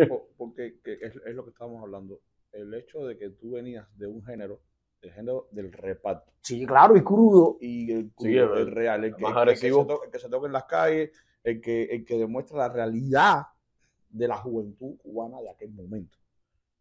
[0.08, 2.20] po- porque que es, es lo que estábamos hablando.
[2.52, 4.60] El hecho de que tú venías de un género,
[5.02, 6.30] el género del reparto.
[6.42, 7.56] sí, claro, y crudo.
[7.60, 10.02] Y el, Sí, el, el- real, el que, más que agresivo.
[10.04, 11.10] el que se toca en las calles,
[11.44, 13.42] el que, el que demuestra la realidad
[14.10, 16.18] de la juventud cubana de aquel momento,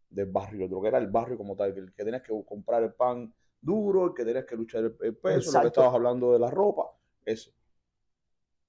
[0.09, 2.83] del barrio, lo que era el barrio como tal, que el que tenías que comprar
[2.83, 6.33] el pan duro, el que tenías que luchar el, el peso, lo que estabas hablando
[6.33, 6.91] de la ropa,
[7.25, 7.51] eso.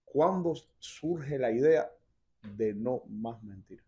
[0.04, 1.90] ¿Cuándo surge la idea
[2.42, 3.86] de no más mentiras?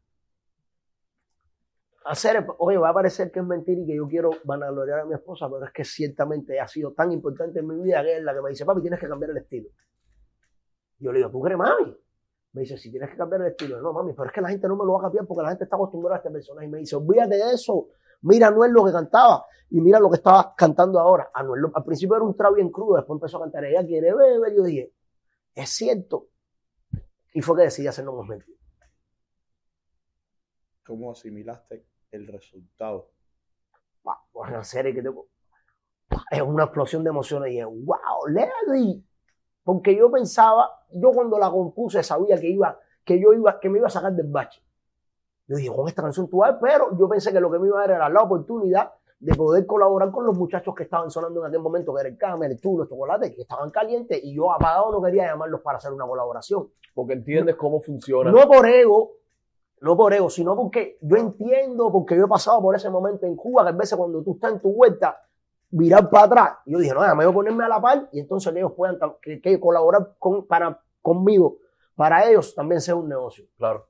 [2.04, 5.14] Hacer, oye, va a parecer que es mentira y que yo quiero vanagloriar a mi
[5.14, 8.34] esposa, pero es que ciertamente ha sido tan importante en mi vida que es la
[8.34, 9.68] que me dice, papi, tienes que cambiar el estilo.
[10.98, 11.96] Yo le digo, ¿tú crees, mami?
[12.52, 13.80] Me dice, si tienes que cambiar el estilo.
[13.80, 15.50] No, mami, pero es que la gente no me lo va a cambiar porque la
[15.50, 16.66] gente está acostumbrada a este personaje.
[16.66, 17.88] Y me dice, olvídate de eso.
[18.22, 21.30] Mira a Anuel lo que cantaba y mira lo que estaba cantando ahora.
[21.34, 24.54] Al principio era un trap bien crudo, después empezó a cantar, ella quiere beber.
[24.54, 24.92] Yo dije,
[25.54, 26.28] es cierto.
[27.32, 28.60] Y fue que decidí hacer No Más Mentiras.
[30.84, 33.10] ¿Cómo asimilaste el resultado?
[34.02, 35.10] pa, una serie que te...
[36.30, 39.04] es una explosión de emociones y es, wow, Lady.
[39.64, 43.78] Porque yo pensaba, yo cuando la compuse sabía que iba, que yo iba, que me
[43.78, 44.60] iba a sacar del bache.
[45.46, 47.78] Yo dije, con esta canción tú vas, pero yo pensé que lo que me iba
[47.78, 51.46] a dar era la oportunidad de poder colaborar con los muchachos que estaban sonando en
[51.46, 54.50] aquel momento, que era el Camel, el Tulo, el Chocolate, que estaban calientes, y yo
[54.50, 56.68] apagado no quería llamarlos para hacer una colaboración.
[56.92, 58.32] Porque entiendes cómo funciona.
[58.32, 59.12] No por ego,
[59.82, 63.34] no por ego, sino porque yo entiendo, porque yo he pasado por ese momento en
[63.34, 65.20] Cuba, que a veces cuando tú estás en tu vuelta,
[65.70, 66.58] virar para atrás.
[66.66, 69.40] Yo dije, no, me voy a ponerme a la par y entonces ellos puedan que,
[69.40, 71.58] que colaborar con, para, conmigo.
[71.96, 73.44] Para ellos también sea un negocio.
[73.58, 73.88] Claro.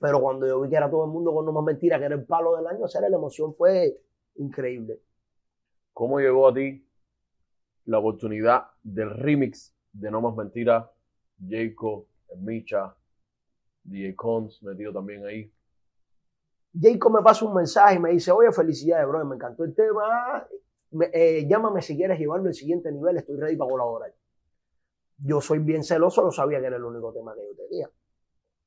[0.00, 2.14] Pero cuando yo vi que era todo el mundo con no más mentiras, que era
[2.16, 4.00] el palo del año, hacer la emoción fue
[4.36, 5.00] increíble.
[5.92, 6.84] ¿Cómo llegó a ti
[7.84, 10.86] la oportunidad del remix de No Más Mentiras?
[11.48, 12.94] Jacob, Micha,
[13.88, 15.52] DJ Cons metido también ahí.
[16.80, 20.46] Jacob me pasa un mensaje y me dice, oye, felicidades, bro, me encantó el tema.
[21.12, 24.14] Eh, llámame si quieres llevarlo al siguiente nivel, estoy ready para colaborar.
[25.18, 27.90] Yo soy bien celoso, no sabía que era el único tema que yo tenía.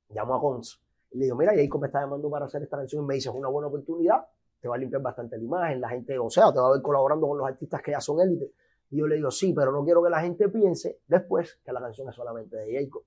[0.09, 0.81] Llamo a Cons
[1.11, 3.29] y le digo, mira, Jacob me está llamando para hacer esta canción y me dice,
[3.29, 4.25] es una buena oportunidad,
[4.59, 6.81] te va a limpiar bastante la imagen, la gente, o sea, te va a ver
[6.81, 8.51] colaborando con los artistas que ya son élite.
[8.89, 11.79] Y yo le digo, sí, pero no quiero que la gente piense después que la
[11.79, 13.03] canción es solamente de Jacob.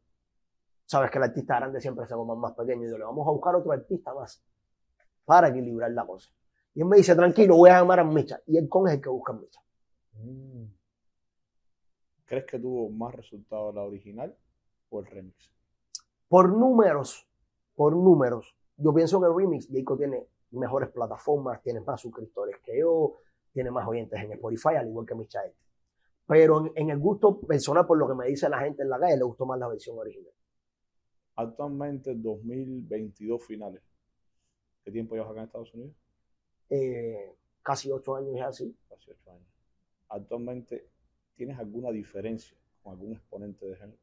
[0.87, 2.87] Sabes que el artista grande siempre se come más pequeño.
[2.87, 4.43] Y yo le vamos a buscar otro artista más
[5.25, 6.31] para equilibrar la cosa.
[6.75, 8.41] Y él me dice, tranquilo, voy a llamar a Micha.
[8.47, 9.61] Y el con es el que busca a Micha.
[10.15, 10.65] Mm.
[12.27, 14.35] ¿Crees que tuvo más resultados la original
[14.91, 15.53] o el remix?
[16.29, 17.29] Por números,
[17.75, 22.79] por números, yo pienso que el remix, Jacob tiene mejores plataformas, tiene más suscriptores que
[22.79, 23.19] yo,
[23.53, 25.53] tiene más oyentes en Spotify, al igual que Michael.
[26.27, 28.99] Pero en, en el gusto personal, por lo que me dice la gente en la
[28.99, 30.33] calle, le gustó más la versión original.
[31.37, 33.83] Actualmente 2022 finales.
[34.85, 35.97] ¿Qué tiempo llevas acá en Estados Unidos?
[36.71, 38.77] Eh, casi ocho años ya así.
[38.89, 39.49] Casi ocho años.
[40.09, 40.91] Actualmente,
[41.35, 43.99] ¿tienes alguna diferencia con algún exponente de género?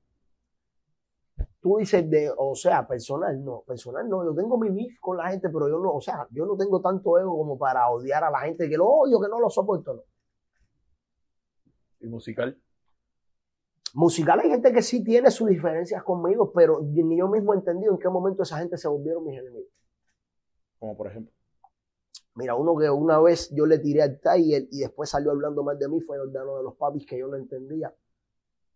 [1.62, 5.30] Tú dices de, o sea, personal, no, personal no, yo tengo mi beef con la
[5.30, 8.32] gente, pero yo no, o sea, yo no tengo tanto ego como para odiar a
[8.32, 10.04] la gente que lo odio, que no lo soporto, no.
[12.00, 12.60] ¿Y musical?
[13.94, 17.92] Musical hay gente que sí tiene sus diferencias conmigo, pero ni yo mismo he entendido
[17.92, 19.70] en qué momento esa gente se volvieron mis enemigos.
[20.80, 21.34] Como por ejemplo.
[22.36, 25.78] Mira, uno que una vez yo le tiré al Tiger y después salió hablando mal
[25.78, 27.94] de mí fue Jordano de los Papis, que yo no entendía,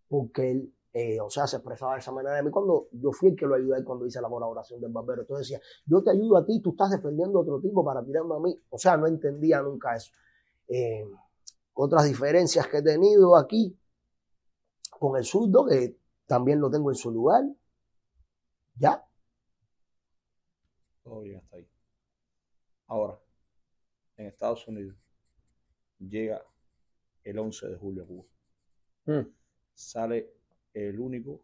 [0.10, 3.30] porque él, eh, o sea, se expresaba de esa manera de mí cuando yo fui
[3.30, 5.22] el que lo ayudé cuando hice la colaboración del barbero.
[5.22, 8.36] Entonces decía, yo te ayudo a ti, tú estás defendiendo a otro tipo para tirarme
[8.36, 8.62] a mí.
[8.70, 10.12] O sea, no entendía nunca eso.
[10.68, 11.08] Eh,
[11.74, 13.78] otras diferencias que he tenido aquí
[15.00, 17.44] con el zurdo, que también lo tengo en su lugar.
[18.78, 19.02] Ya,
[21.04, 21.68] Todo bien hasta ahí.
[22.88, 23.20] Ahora,
[24.18, 24.96] en Estados Unidos,
[26.00, 26.44] llega
[27.24, 28.24] el 11 de julio a Cuba.
[29.06, 29.28] Mm.
[29.76, 30.34] Sale
[30.74, 31.42] el único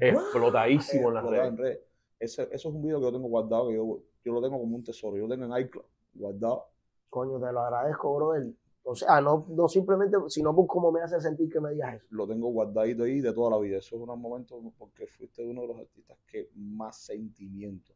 [0.00, 1.48] Explotadísimo en las redes.
[1.48, 1.80] en redes.
[2.18, 4.74] Ese- eso es un video que yo tengo guardado, que yo, yo lo tengo como
[4.76, 5.16] un tesoro.
[5.16, 5.84] Yo lo tengo en iCloud
[6.14, 6.70] guardado.
[7.10, 8.52] coño, te lo agradezco, brother.
[8.90, 12.06] O sea, no, no simplemente, sino por cómo me hace sentir que me digas eso.
[12.08, 13.76] Lo tengo guardadito ahí de toda la vida.
[13.76, 17.92] Eso es un momento porque fuiste uno de los artistas que más sentimiento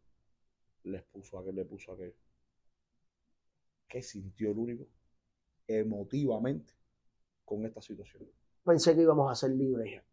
[0.83, 2.15] les puso a aquel, le puso a aquel.
[3.89, 4.85] ¿Qué sintió el único
[5.67, 6.75] emotivamente
[7.43, 8.29] con esta situación?
[8.63, 10.05] Pensé que íbamos a ser libres ya.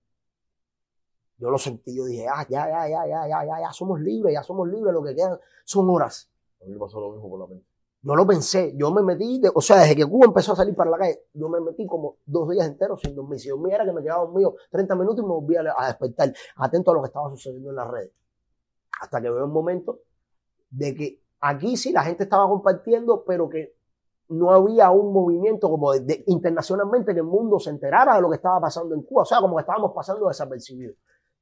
[1.40, 4.34] Yo lo sentí, yo dije, ah, ya, ya, ya, ya, ya, ya, ya somos libres,
[4.34, 6.32] ya somos libres, lo que quedan son horas.
[6.62, 7.69] A mí me pasó lo mismo por la mente.
[8.02, 10.74] Yo lo pensé, yo me metí, de- o sea, desde que Cuba empezó a salir
[10.74, 13.40] para la calle, yo me metí como dos días enteros sin dormir.
[13.40, 13.56] Si que
[13.94, 17.30] me quedaba dormido 30 minutos y me volvía a despertar, atento a lo que estaba
[17.30, 18.12] sucediendo en las redes.
[19.02, 20.00] Hasta que veo un momento
[20.70, 23.76] de que aquí sí la gente estaba compartiendo, pero que
[24.30, 28.36] no había un movimiento como de- internacionalmente que el mundo se enterara de lo que
[28.36, 29.24] estaba pasando en Cuba.
[29.24, 30.96] O sea, como que estábamos pasando desapercibidos.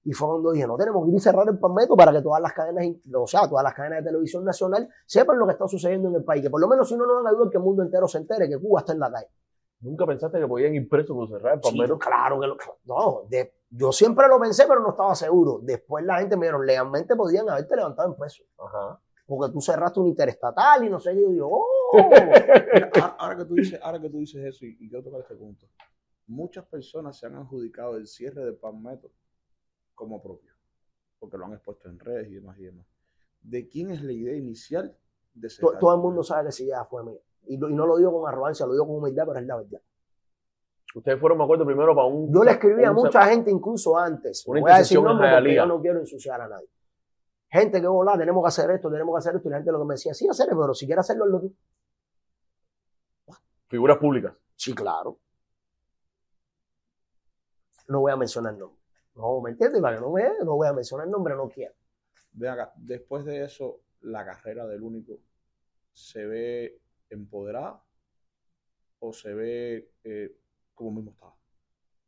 [0.09, 2.41] Y fue cuando dije, no tenemos que ir a cerrar el palmetto para que todas
[2.41, 6.07] las cadenas, o sea, todas las cadenas de televisión nacional sepan lo que está sucediendo
[6.07, 6.41] en el país.
[6.41, 8.19] Que por lo menos si no nos van a ayudar, que el mundo entero se
[8.19, 9.27] entere que Cuba está en la calle.
[9.81, 11.99] ¿Nunca pensaste que podían ir presos por cerrar el Sí, palmero?
[11.99, 15.59] claro que lo, no, de- yo siempre lo pensé, pero no estaba seguro.
[15.61, 18.43] Después la gente me dijeron, legalmente podían haberte levantado en peso.
[18.57, 18.97] Ajá.
[19.25, 21.19] Porque tú cerraste un interestatal y no sé qué.
[21.19, 21.65] Y yo, oh.
[22.09, 25.19] Mira, ahora, ahora que tú dices, ahora que tú dices eso, y, y quiero tocar
[25.19, 25.65] este punto,
[26.27, 29.09] muchas personas se han adjudicado el cierre de Palmetto
[29.97, 30.53] como propio,
[31.19, 32.86] porque lo han expuesto en redes y demás y demás.
[33.41, 34.95] ¿De quién es la idea inicial
[35.33, 37.19] de todo el mundo sabe que esa idea fue mía.
[37.47, 39.55] Y, lo- y no lo digo con arrogancia, lo digo con humildad, pero es la
[39.57, 39.81] verdad.
[40.95, 42.31] Ustedes fueron, me acuerdo, primero para un.
[42.33, 44.45] Yo le escribí a mucha gente incluso antes.
[44.47, 46.69] Una voy a decir nombres porque yo no quiero ensuciar a nadie.
[47.49, 49.47] Gente que volá, tenemos que hacer esto, tenemos que hacer esto.
[49.47, 51.55] Y la gente lo que me decía, sí, hacer, pero si quieres hacerlo, hazlo tú.
[53.67, 54.33] Figuras públicas.
[54.55, 55.17] Sí, claro.
[57.88, 58.77] No voy a mencionar nombre.
[59.17, 59.82] No, ¿me entiendes?
[59.82, 61.73] Para que no me, no voy a mencionar nombre, no quiero.
[62.34, 65.19] Ven acá, después de eso, la carrera del único
[65.93, 67.84] se ve empoderada
[68.99, 70.36] o se ve eh,
[70.73, 71.36] como mismo estaba.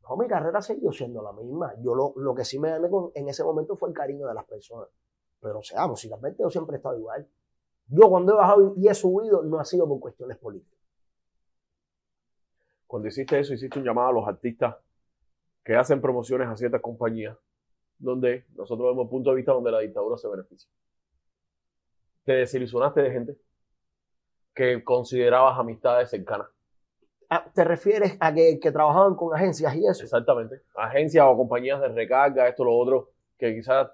[0.08, 1.74] No, mi carrera siguió siendo la misma.
[1.80, 4.34] Yo lo, lo que sí me gané con- en ese momento fue el cariño de
[4.34, 4.88] las personas.
[5.40, 7.28] Pero, o sea, musicalmente yo siempre he estado igual.
[7.88, 10.78] Yo cuando he bajado y he subido no ha sido por cuestiones políticas.
[12.86, 14.76] Cuando hiciste eso, hiciste un llamado a los artistas
[15.70, 17.38] que hacen promociones a ciertas compañías,
[17.96, 20.68] donde nosotros vemos punto de vista donde la dictadura se beneficia.
[22.24, 23.36] Te desilusionaste de gente
[24.52, 26.48] que considerabas amistades cercanas.
[27.28, 30.02] Ah, ¿Te refieres a que, que trabajaban con agencias y eso?
[30.02, 30.62] Exactamente.
[30.74, 33.92] Agencias o compañías de recarga, esto, lo otro, que quizás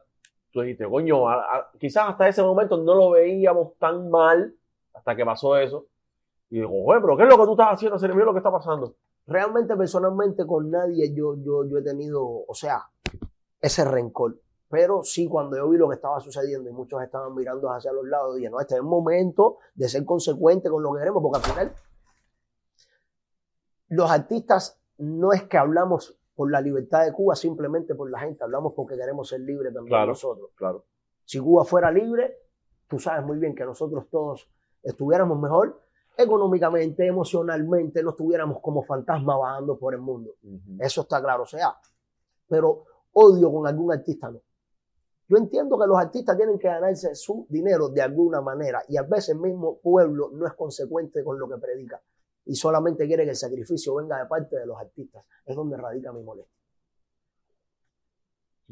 [0.52, 4.54] tú dijiste, coño, a- a- quizás hasta ese momento no lo veíamos tan mal,
[4.94, 5.84] hasta que pasó eso.
[6.48, 7.98] Y digo, güey, pero ¿qué es lo que tú estás haciendo?
[7.98, 8.94] Se le lo que está pasando.
[9.26, 12.84] Realmente, personalmente, con nadie yo, yo, yo he tenido, o sea,
[13.60, 14.38] ese rencor.
[14.68, 18.04] Pero sí, cuando yo vi lo que estaba sucediendo y muchos estaban mirando hacia los
[18.04, 21.38] lados, dije, no, este es el momento de ser consecuente con lo que queremos, porque
[21.38, 21.72] al final
[23.88, 28.44] los artistas no es que hablamos por la libertad de Cuba simplemente por la gente,
[28.44, 30.08] hablamos porque queremos ser libres también Claro.
[30.08, 30.50] nosotros.
[30.56, 30.84] Claro.
[31.24, 32.36] Si Cuba fuera libre,
[32.88, 34.50] tú sabes muy bien que nosotros todos
[34.82, 35.80] estuviéramos mejor
[36.16, 40.34] económicamente, emocionalmente, no estuviéramos como fantasmas vagando por el mundo.
[40.78, 41.76] Eso está claro, o sea,
[42.48, 44.40] pero odio con algún artista no.
[45.28, 49.02] Yo entiendo que los artistas tienen que ganarse su dinero de alguna manera y a
[49.02, 52.00] veces el mismo pueblo no es consecuente con lo que predica
[52.44, 55.24] y solamente quiere que el sacrificio venga de parte de los artistas.
[55.44, 56.54] Es donde radica mi molestia.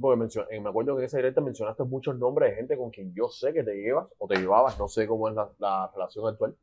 [0.00, 2.90] Porque mencio- eh, me acuerdo que en esa directa mencionaste muchos nombres de gente con
[2.90, 5.90] quien yo sé que te llevas o te llevabas, no sé cómo es la, la
[5.94, 6.56] relación actual.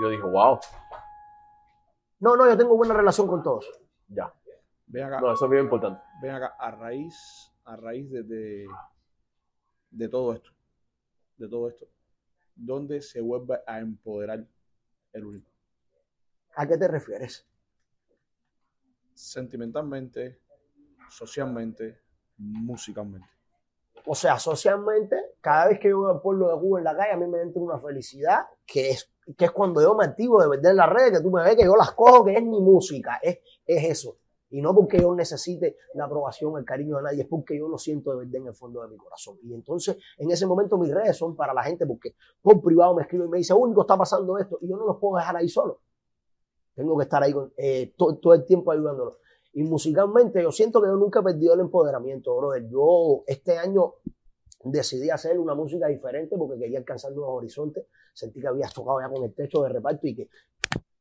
[0.00, 0.58] Yo dije, wow,
[2.20, 3.66] No, no, yo tengo buena relación con todos.
[4.08, 4.32] ya.
[4.86, 6.00] Ven acá, No, eso es bien importante.
[6.22, 8.66] ven acá, a raíz, a raíz de, de,
[9.90, 10.50] de todo esto,
[11.38, 11.86] de todo esto,
[12.54, 14.44] ¿dónde se vuelve a empoderar
[15.12, 15.50] el único?
[16.56, 17.46] ¿A qué te refieres?
[19.14, 20.40] Sentimentalmente,
[21.08, 22.00] socialmente,
[22.36, 23.28] musicalmente.
[24.06, 27.12] O sea, socialmente, cada vez que yo veo al pueblo de Cuba en la calle,
[27.12, 30.48] a mí me entra una felicidad que es, que es cuando yo me activo de
[30.48, 32.60] verdad en las redes, que tú me ves que yo las cojo, que es mi
[32.60, 34.16] música, es, es eso.
[34.50, 37.76] Y no porque yo necesite la aprobación, el cariño de nadie, es porque yo lo
[37.76, 39.36] siento de verdad en el fondo de mi corazón.
[39.42, 43.02] Y entonces, en ese momento, mis redes son para la gente, porque por privado me
[43.02, 45.48] escribe y me dice, único está pasando esto, y yo no los puedo dejar ahí
[45.48, 45.80] solo.
[46.74, 49.14] Tengo que estar ahí con- eh, to- todo el tiempo ayudándolos.
[49.54, 52.68] Y musicalmente, yo siento que yo nunca he perdido el empoderamiento, brother.
[52.68, 53.94] Yo este año
[54.64, 57.86] decidí hacer una música diferente porque quería alcanzar nuevos horizontes.
[58.12, 60.28] Sentí que habías tocado ya con el techo de reparto y que,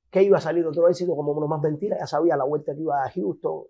[0.10, 1.98] que iba a salir otro éxito como uno más mentira.
[2.00, 3.64] Ya sabía la vuelta que iba a Houston,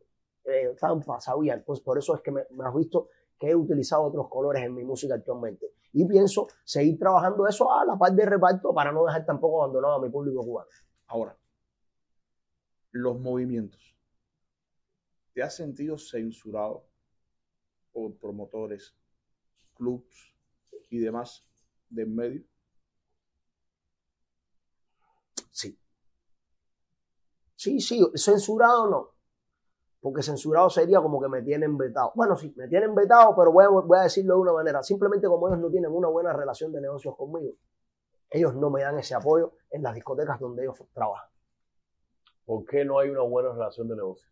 [0.45, 1.53] eh, Tampa, sabía.
[1.53, 4.73] Entonces, por eso es que me, me has visto que he utilizado otros colores en
[4.73, 5.73] mi música actualmente.
[5.91, 9.95] Y pienso seguir trabajando eso a la par de reparto para no dejar tampoco abandonado
[9.95, 10.69] a mi público cubano.
[11.07, 11.37] Ahora,
[12.91, 13.95] los movimientos.
[15.33, 16.85] ¿Te has sentido censurado
[17.91, 18.95] por promotores,
[19.83, 20.33] clubs
[20.89, 21.45] y demás
[21.89, 22.43] del medio?
[25.51, 25.77] Sí.
[27.55, 29.09] Sí, sí, censurado no.
[30.01, 32.11] Porque censurado sería como que me tienen vetado.
[32.15, 34.83] Bueno, sí, me tienen vetado, pero voy a, voy a decirlo de una manera.
[34.83, 37.53] Simplemente como ellos no tienen una buena relación de negocios conmigo,
[38.29, 41.29] ellos no me dan ese apoyo en las discotecas donde ellos trabajan.
[42.45, 44.29] ¿Por qué no hay una buena relación de negocio?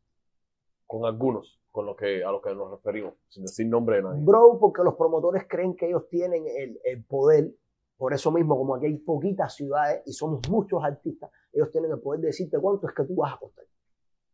[0.85, 4.19] Con algunos, con los que, a los que nos referimos, sin decir nombre de nadie.
[4.21, 7.49] Bro, porque los promotores creen que ellos tienen el, el poder.
[7.97, 11.99] Por eso mismo, como aquí hay poquitas ciudades y somos muchos artistas, ellos tienen el
[11.99, 13.65] poder de decirte cuánto es que tú vas a costar.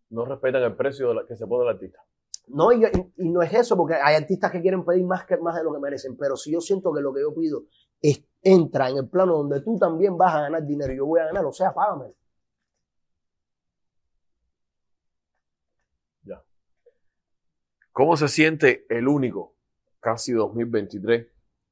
[0.10, 2.00] No respetan el precio de la- que se pone el artista.
[2.47, 2.86] No, y,
[3.17, 5.73] y- no es eso, porque hay artistas que quieren pedir más, que, más de lo
[5.73, 7.63] que merecen, pero si yo siento que lo que yo pido
[8.02, 11.19] es, entra en el plano donde tú también vas a ganar dinero y yo voy
[11.19, 12.13] a ganar, o sea, págame.
[17.97, 19.55] ¿Cómo se siente el único,
[19.99, 21.25] casi 2023?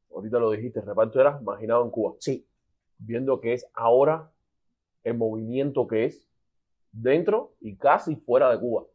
[0.10, 2.16] Ahorita lo dijiste, reparto era imaginado en Cuba.
[2.20, 2.48] Sí,
[2.98, 4.32] Viendo que es ahora
[5.04, 6.28] el movimiento que es
[6.92, 8.86] dentro y casi fuera de Cuba.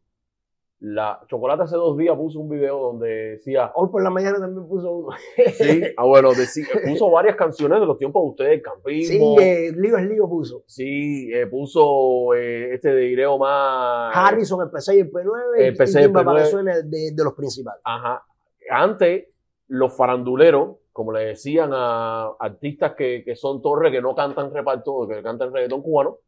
[0.80, 4.66] La Chocolate hace dos días puso un video donde decía, hoy por la mañana también
[4.66, 5.08] puso uno.
[5.54, 9.36] sí, ah, bueno, decía- puso varias canciones de los tiempos de ustedes, Sí, campismo.
[9.40, 10.62] eh, lío es lío puso.
[10.66, 14.16] Sí, eh, puso eh, este de Ireo más.
[14.16, 16.42] Harrison, el PC y el P9, El PC y el Timba para P9.
[16.44, 17.82] que suene de, de los principales.
[17.84, 18.24] Ajá.
[18.70, 19.26] Antes,
[19.68, 25.06] los faranduleros, como le decían a artistas que, que son torres, que no cantan reparto,
[25.06, 26.18] que cantan reggaetón cubano,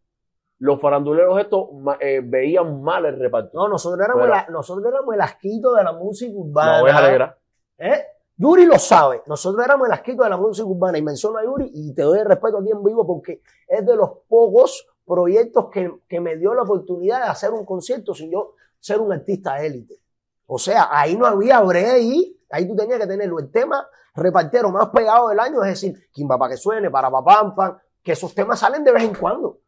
[0.62, 1.66] los faranduleros estos
[1.98, 3.50] eh, veían mal el reparto.
[3.58, 6.82] No, nosotros éramos, la- nosotros éramos el asquito de la música urbana.
[6.82, 7.38] Oveja negra.
[7.78, 8.04] ¿Eh?
[8.36, 9.22] Yuri lo sabe.
[9.26, 12.20] Nosotros éramos el asquito de la música urbana y menciono a Yuri y te doy
[12.20, 16.54] el respeto aquí en vivo porque es de los pocos proyectos que, que me dio
[16.54, 19.96] la oportunidad de hacer un concierto sin yo ser un artista élite.
[20.46, 23.40] O sea, ahí no había break y ahí tú tenías que tenerlo.
[23.40, 27.52] El tema repartero más pegado del año es decir, Kimba para que suene, para papam,
[27.56, 29.58] pam, que esos temas salen de vez en cuando.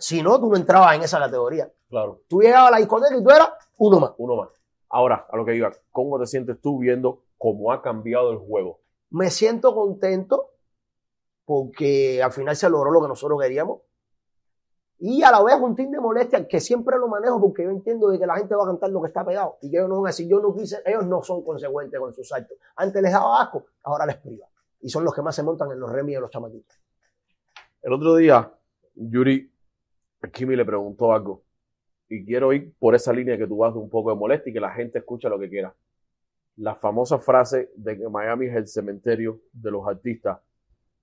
[0.00, 1.70] Si no, tú no entrabas en esa categoría.
[1.88, 4.12] Claro, Tú llegabas a la discoteca y tú eras uno más.
[4.18, 4.48] uno más.
[4.88, 8.80] Ahora, a lo que iba, ¿cómo te sientes tú viendo cómo ha cambiado el juego?
[9.10, 10.50] Me siento contento
[11.44, 13.80] porque al final se logró lo que nosotros queríamos.
[14.98, 18.08] Y a la vez un team de molestia que siempre lo manejo porque yo entiendo
[18.08, 19.96] de que la gente va a cantar lo que está pegado y que ellos no
[19.96, 22.58] van a decir, yo no quise, ellos no son consecuentes con sus actos.
[22.76, 24.46] Antes les daba asco, ahora les priva.
[24.80, 26.78] Y son los que más se montan en los remis de los chamaquitos.
[27.82, 28.52] El otro día,
[28.94, 29.49] Yuri
[30.28, 31.42] Kimi le preguntó algo.
[32.08, 34.52] Y quiero ir por esa línea que tú vas de un poco de molestia y
[34.52, 35.74] que la gente escucha lo que quiera.
[36.56, 40.38] La famosa frase de que Miami es el cementerio de los artistas.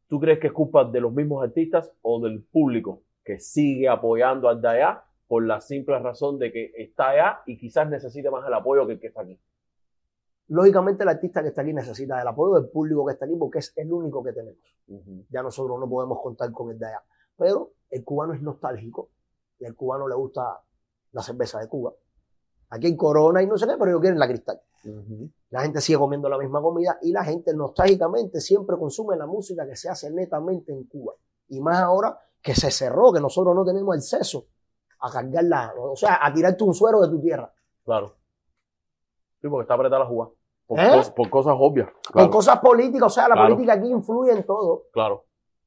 [0.07, 4.47] ¿Tú crees que es culpa de los mismos artistas o del público que sigue apoyando
[4.47, 8.45] al de allá por la simple razón de que está allá y quizás necesite más
[8.47, 9.39] el apoyo que el que está aquí.
[10.49, 13.59] Lógicamente el artista que está aquí necesita del apoyo del público que está aquí porque
[13.59, 14.59] es el único que tenemos.
[15.29, 17.01] Ya nosotros no podemos contar con el de allá.
[17.37, 19.09] Pero el cubano es nostálgico
[19.59, 20.61] y al cubano le gusta
[21.11, 21.93] la cerveza de Cuba.
[22.69, 24.61] Aquí hay Corona y no sé qué, pero ellos quieren la cristal.
[25.49, 29.65] La gente sigue comiendo la misma comida y la gente nostálgicamente siempre consume la música
[29.65, 31.13] que se hace netamente en Cuba.
[31.47, 34.47] Y más ahora que se cerró, que nosotros no tenemos acceso
[34.99, 37.51] a cargarla, o sea, a tirarte un suero de tu tierra.
[37.85, 38.15] Claro.
[39.41, 40.31] Sí, porque está apretada la jugada.
[40.65, 40.83] Por, ¿Eh?
[40.91, 41.89] cos- por cosas obvias.
[42.11, 42.29] Claro.
[42.29, 43.49] cosas políticas, o sea, la Claro.
[43.55, 44.83] política aquí influye en todo.
[44.91, 45.23] claro.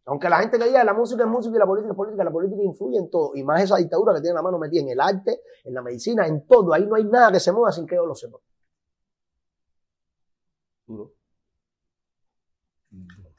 [0.07, 2.31] Aunque la gente que diga la música es música y la política es política, la
[2.31, 3.33] política influye en todo.
[3.35, 6.27] Y más esa dictadura que tiene la mano metida en el arte, en la medicina,
[6.27, 6.73] en todo.
[6.73, 8.39] Ahí no hay nada que se mueva sin que yo lo sepa.
[10.87, 11.13] Duro.
[12.91, 13.31] Duro.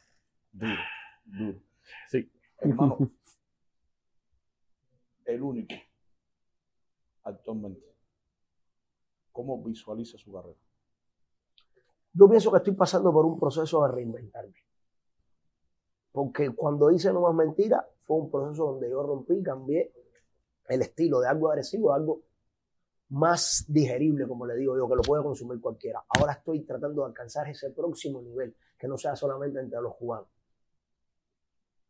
[0.51, 0.76] Duro.
[1.26, 1.59] Duro.
[2.09, 2.32] Sí.
[2.59, 2.97] Hermano,
[5.26, 5.76] el único
[7.24, 7.91] actualmente.
[9.32, 10.59] ¿Cómo visualiza su carrera?
[12.14, 14.53] Yo pienso que estoy pasando por un proceso de reinventarme.
[16.12, 19.93] Porque cuando hice No Más Mentiras fue un proceso donde yo rompí, cambié
[20.68, 22.24] el estilo de algo agresivo a algo
[23.09, 26.03] más digerible, como le digo yo, que lo puede consumir cualquiera.
[26.07, 30.28] Ahora estoy tratando de alcanzar ese próximo nivel, que no sea solamente entre los cubanos.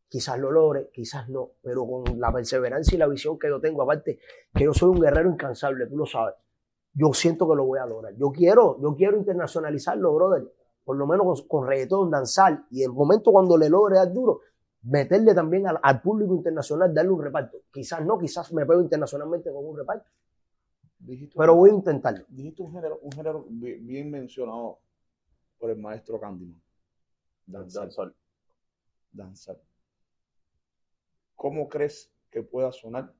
[0.08, 3.82] Quizás lo logre, quizás no, pero con la perseverancia y la visión que yo tengo,
[3.82, 4.18] aparte
[4.54, 6.34] que yo soy un guerrero incansable, tú lo sabes
[6.94, 8.14] yo siento que lo voy a lograr.
[8.16, 10.52] Yo quiero, yo quiero internacionalizarlo, brother.
[10.84, 12.64] Por lo menos con, con reggaetón, danzar.
[12.70, 14.40] Y el momento cuando le logre dar duro,
[14.82, 17.58] meterle también al, al público internacional, darle un reparto.
[17.72, 20.10] Quizás no, quizás me pego internacionalmente con un reparto.
[20.98, 22.24] Dijiste, Pero voy a intentarlo.
[22.28, 24.78] dijiste un género, un género bi- bien mencionado
[25.58, 26.60] por el maestro Candyman.
[27.46, 27.82] Danzar.
[27.84, 28.14] Danzar.
[29.12, 29.60] Danzar.
[31.34, 33.12] ¿Cómo crees que pueda sonar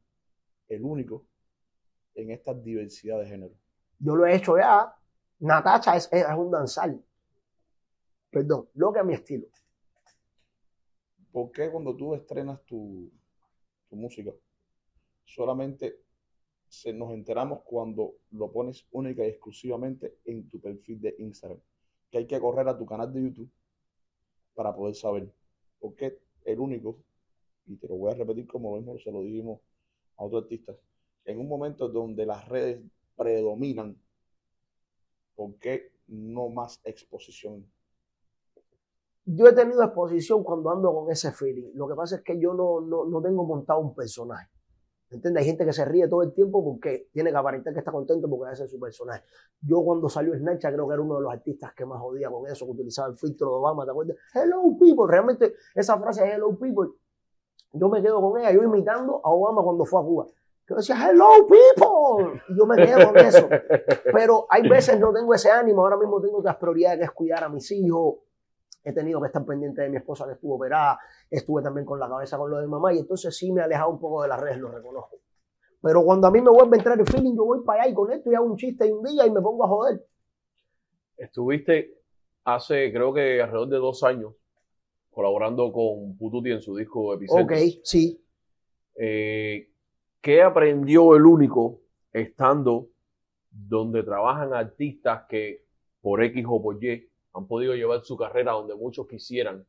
[0.68, 1.26] el único
[2.14, 3.54] en esta diversidad de género?
[3.98, 4.94] Yo lo he hecho ya.
[5.40, 6.94] Natacha es, es un danzar.
[8.32, 9.46] Perdón, lo que a mi estilo.
[11.30, 13.12] ¿Por qué cuando tú estrenas tu,
[13.90, 14.32] tu música,
[15.26, 16.00] solamente
[16.66, 21.60] se, nos enteramos cuando lo pones única y exclusivamente en tu perfil de Instagram?
[22.10, 23.50] Que hay que correr a tu canal de YouTube
[24.54, 25.30] para poder saber.
[25.78, 27.04] Porque el único,
[27.66, 29.60] y te lo voy a repetir como lo mismo se lo dijimos
[30.16, 30.78] a otros artistas,
[31.26, 32.82] en un momento donde las redes
[33.14, 33.94] predominan,
[35.34, 37.70] ¿por qué no más exposición?
[39.24, 41.70] Yo he tenido exposición cuando ando con ese feeling.
[41.74, 44.50] Lo que pasa es que yo no, no, no tengo montado un personaje.
[45.12, 45.42] ¿Entiendes?
[45.42, 48.28] Hay gente que se ríe todo el tiempo porque tiene que aparentar que está contento
[48.30, 49.22] porque ese es su personaje.
[49.60, 52.50] Yo cuando salió Snapchat creo que era uno de los artistas que más jodía con
[52.50, 54.16] eso, que utilizaba el filtro de Obama, ¿te acuerdas?
[54.34, 56.88] Hello people, realmente esa frase es hello people.
[57.74, 60.28] Yo me quedo con ella, yo imitando a Obama cuando fue a Cuba.
[60.66, 63.48] Yo decía, hello people, y yo me quedo con eso.
[64.12, 67.44] Pero hay veces no tengo ese ánimo, ahora mismo tengo otras prioridades que es cuidar
[67.44, 68.14] a mis hijos,
[68.84, 70.98] he tenido que estar pendiente de mi esposa que estuvo operada,
[71.30, 73.90] estuve también con la cabeza con lo de mamá y entonces sí me he alejado
[73.90, 75.18] un poco de las redes, lo reconozco.
[75.80, 77.94] Pero cuando a mí me vuelve a entrar el feeling, yo voy para allá y
[77.94, 80.04] con esto y hago un chiste y un día y me pongo a joder.
[81.16, 81.98] Estuviste
[82.44, 84.34] hace, creo que alrededor de dos años,
[85.10, 87.56] colaborando con Pututi en su disco Epicentro.
[87.56, 88.24] Ok, sí.
[88.94, 89.70] Eh,
[90.20, 91.80] ¿Qué aprendió el único
[92.12, 92.88] estando
[93.50, 95.64] donde trabajan artistas que
[96.00, 99.66] por X o por Y han podido llevar su carrera donde muchos quisieran?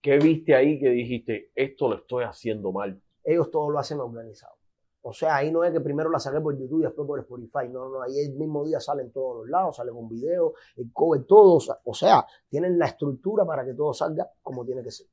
[0.00, 3.00] ¿Qué viste ahí que dijiste, esto lo estoy haciendo mal?
[3.22, 4.54] Ellos todo lo hacen organizado.
[5.02, 7.68] O sea, ahí no es que primero la saqué por YouTube y después por Spotify.
[7.70, 10.92] No, no, ahí el mismo día sale en todos los lados, sale con video, el
[10.92, 11.58] cover, todo.
[11.84, 15.06] O sea, tienen la estructura para que todo salga como tiene que ser.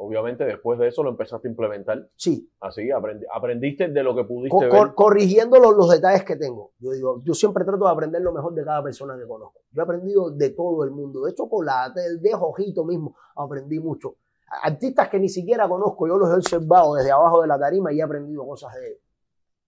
[0.00, 2.08] Obviamente después de eso lo empezaste a implementar.
[2.14, 4.70] Sí, Así, aprendi- aprendiste de lo que pudiste co- ver.
[4.70, 6.70] cor- corrigiendo los, los detalles que tengo.
[6.78, 9.60] Yo digo, yo siempre trato de aprender lo mejor de cada persona que conozco.
[9.72, 14.14] Yo he aprendido de todo el mundo, de chocolate, de Jojito mismo, aprendí mucho.
[14.62, 17.98] Artistas que ni siquiera conozco, yo los he observado desde abajo de la tarima y
[17.98, 19.00] he aprendido cosas de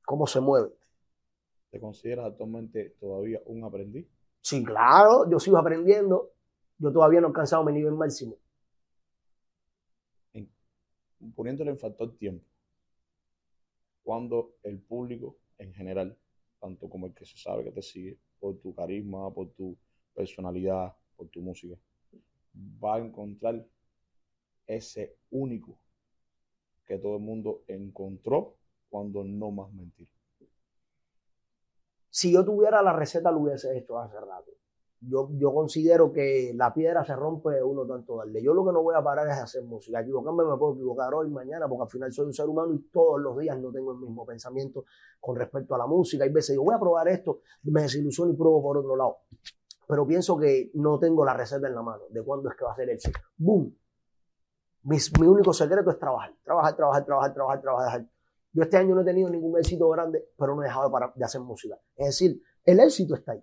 [0.06, 0.70] cómo se mueven.
[1.72, 4.06] ¿Te consideras actualmente todavía un aprendiz?
[4.40, 6.30] Sí, claro, yo sigo aprendiendo.
[6.78, 8.36] Yo todavía no he alcanzado mi nivel máximo.
[11.34, 12.46] Poniéndole en factor tiempo.
[14.02, 16.16] Cuando el público en general,
[16.58, 19.76] tanto como el que se sabe que te sigue, por tu carisma, por tu
[20.14, 21.76] personalidad, por tu música,
[22.82, 23.64] va a encontrar
[24.66, 25.78] ese único
[26.86, 28.56] que todo el mundo encontró
[28.88, 30.08] cuando no más mentir.
[32.08, 34.50] Si yo tuviera la receta, lo hubiese hecho hace rato.
[35.02, 38.42] Yo, yo considero que la piedra se rompe uno tanto darle.
[38.42, 40.00] Yo lo que no voy a parar es hacer música.
[40.00, 43.18] Equivocarme me puedo equivocar hoy, mañana, porque al final soy un ser humano y todos
[43.18, 44.84] los días no tengo el mismo pensamiento
[45.18, 46.24] con respecto a la música.
[46.24, 49.16] Hay veces digo, voy a probar esto, me desilusiono y pruebo por otro lado.
[49.88, 52.72] Pero pienso que no tengo la receta en la mano de cuándo es que va
[52.72, 52.98] a ser el.
[53.38, 53.74] ¡Boom!
[54.82, 58.06] Mis- mi único secreto es trabajar, trabajar, trabajar, trabajar, trabajar, trabajar.
[58.52, 61.12] Yo este año no he tenido ningún éxito grande, pero no he dejado de, parar
[61.14, 61.78] de hacer música.
[61.96, 63.42] Es decir, el éxito está ahí.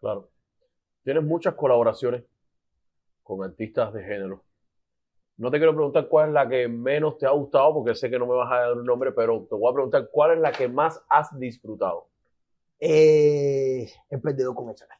[0.00, 0.28] Claro.
[1.04, 2.24] Tienes muchas colaboraciones
[3.22, 4.42] con artistas de género.
[5.36, 8.18] No te quiero preguntar cuál es la que menos te ha gustado, porque sé que
[8.18, 10.52] no me vas a dar un nombre, pero te voy a preguntar cuál es la
[10.52, 12.08] que más has disfrutado.
[12.78, 14.98] Eh, el perdedor con el chacal.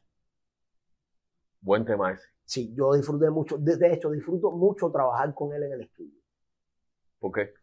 [1.61, 2.27] Buen tema ese.
[2.43, 3.57] Sí, yo disfruté mucho.
[3.57, 6.19] De, de hecho, disfruto mucho trabajar con él en el estudio.
[7.19, 7.53] ¿Por qué?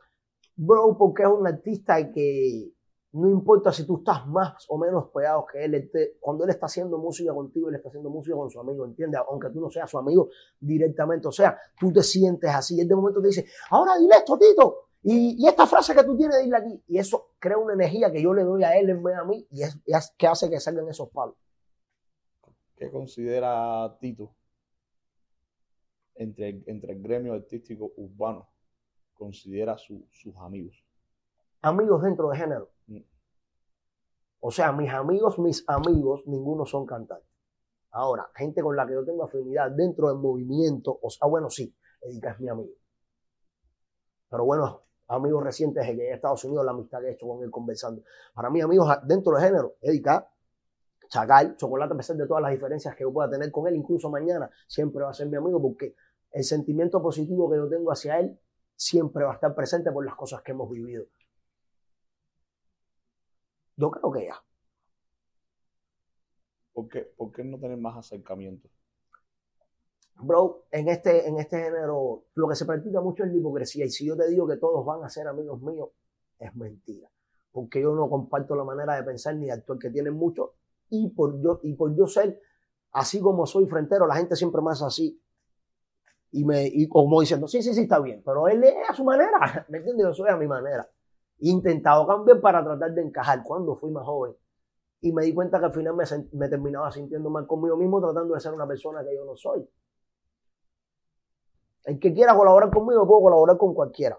[0.57, 2.73] Bro, porque es un artista que
[3.13, 6.97] no importa si tú estás más o menos pegado que él, cuando él está haciendo
[6.97, 9.21] música contigo, él está haciendo música con su amigo, ¿entiendes?
[9.29, 12.89] Aunque tú no seas su amigo directamente, o sea, tú te sientes así, y él
[12.89, 16.57] de momento te dice, ahora dile esto, Tito, y, esta frase que tú tienes, dile
[16.57, 19.25] aquí, y eso crea una energía que yo le doy a él en vez a
[19.25, 19.79] mí, y es
[20.17, 21.37] que hace que salgan esos palos.
[22.77, 24.35] ¿Qué considera Tito
[26.15, 28.49] entre, entre el gremio artístico urbano?
[29.13, 30.83] Considera su- sus amigos.
[31.63, 32.71] Amigos dentro de género.
[32.87, 33.01] Mm.
[34.41, 37.29] O sea, mis amigos, mis amigos, ninguno son cantantes.
[37.93, 41.75] Ahora, gente con la que yo tengo afinidad dentro del movimiento, o sea, bueno, sí,
[42.01, 42.73] Edica es mi amigo.
[44.31, 47.29] Pero bueno, amigos recientes de que llegué a Estados Unidos, la amistad que he hecho
[47.29, 48.03] con él conversando.
[48.35, 50.27] Para mí, amigos dentro del género, Edica,
[51.09, 54.09] Chacal, Chocolate, a pesar de todas las diferencias que yo pueda tener con él, incluso
[54.09, 55.95] mañana, siempre va a ser mi amigo porque
[56.31, 58.41] el sentimiento positivo que yo tengo hacia él
[58.75, 61.05] siempre va a estar presente por las cosas que hemos vivido.
[63.77, 64.43] Yo creo que ya.
[66.73, 68.69] ¿Por qué, por qué no tener más acercamiento?
[70.21, 73.85] Bro, en este, en este género lo que se practica mucho es la hipocresía.
[73.85, 75.91] Y si yo te digo que todos van a ser amigos míos,
[76.39, 77.11] es mentira.
[77.51, 80.51] Porque yo no comparto la manera de pensar ni de actuar que tienen muchos.
[80.91, 82.41] Y por yo, y por yo ser
[82.93, 85.21] así como soy frentero, la gente siempre me hace así.
[86.31, 88.23] Y, me, y como diciendo, sí, sí, sí, está bien.
[88.25, 89.67] Pero él es a su manera.
[89.69, 90.07] ¿Me entiendes?
[90.07, 90.89] Yo soy a mi manera.
[91.45, 94.33] Intentado cambiar para tratar de encajar cuando fui más joven.
[95.01, 95.97] Y me di cuenta que al final
[96.33, 99.69] me, terminaba sintiendo mal conmigo mismo tratando de ser una persona que yo no soy.
[101.85, 104.17] El que quiera colaborar conmigo, puedo colaborar con cualquiera.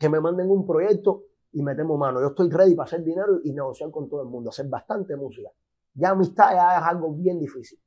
[0.00, 2.20] Que me manden un proyecto y metemos mano.
[2.20, 5.50] Yo estoy ready para hacer dinero y negociar con todo el mundo, hacer bastante música.
[5.94, 7.78] Ya amistad ya es algo bien difícil.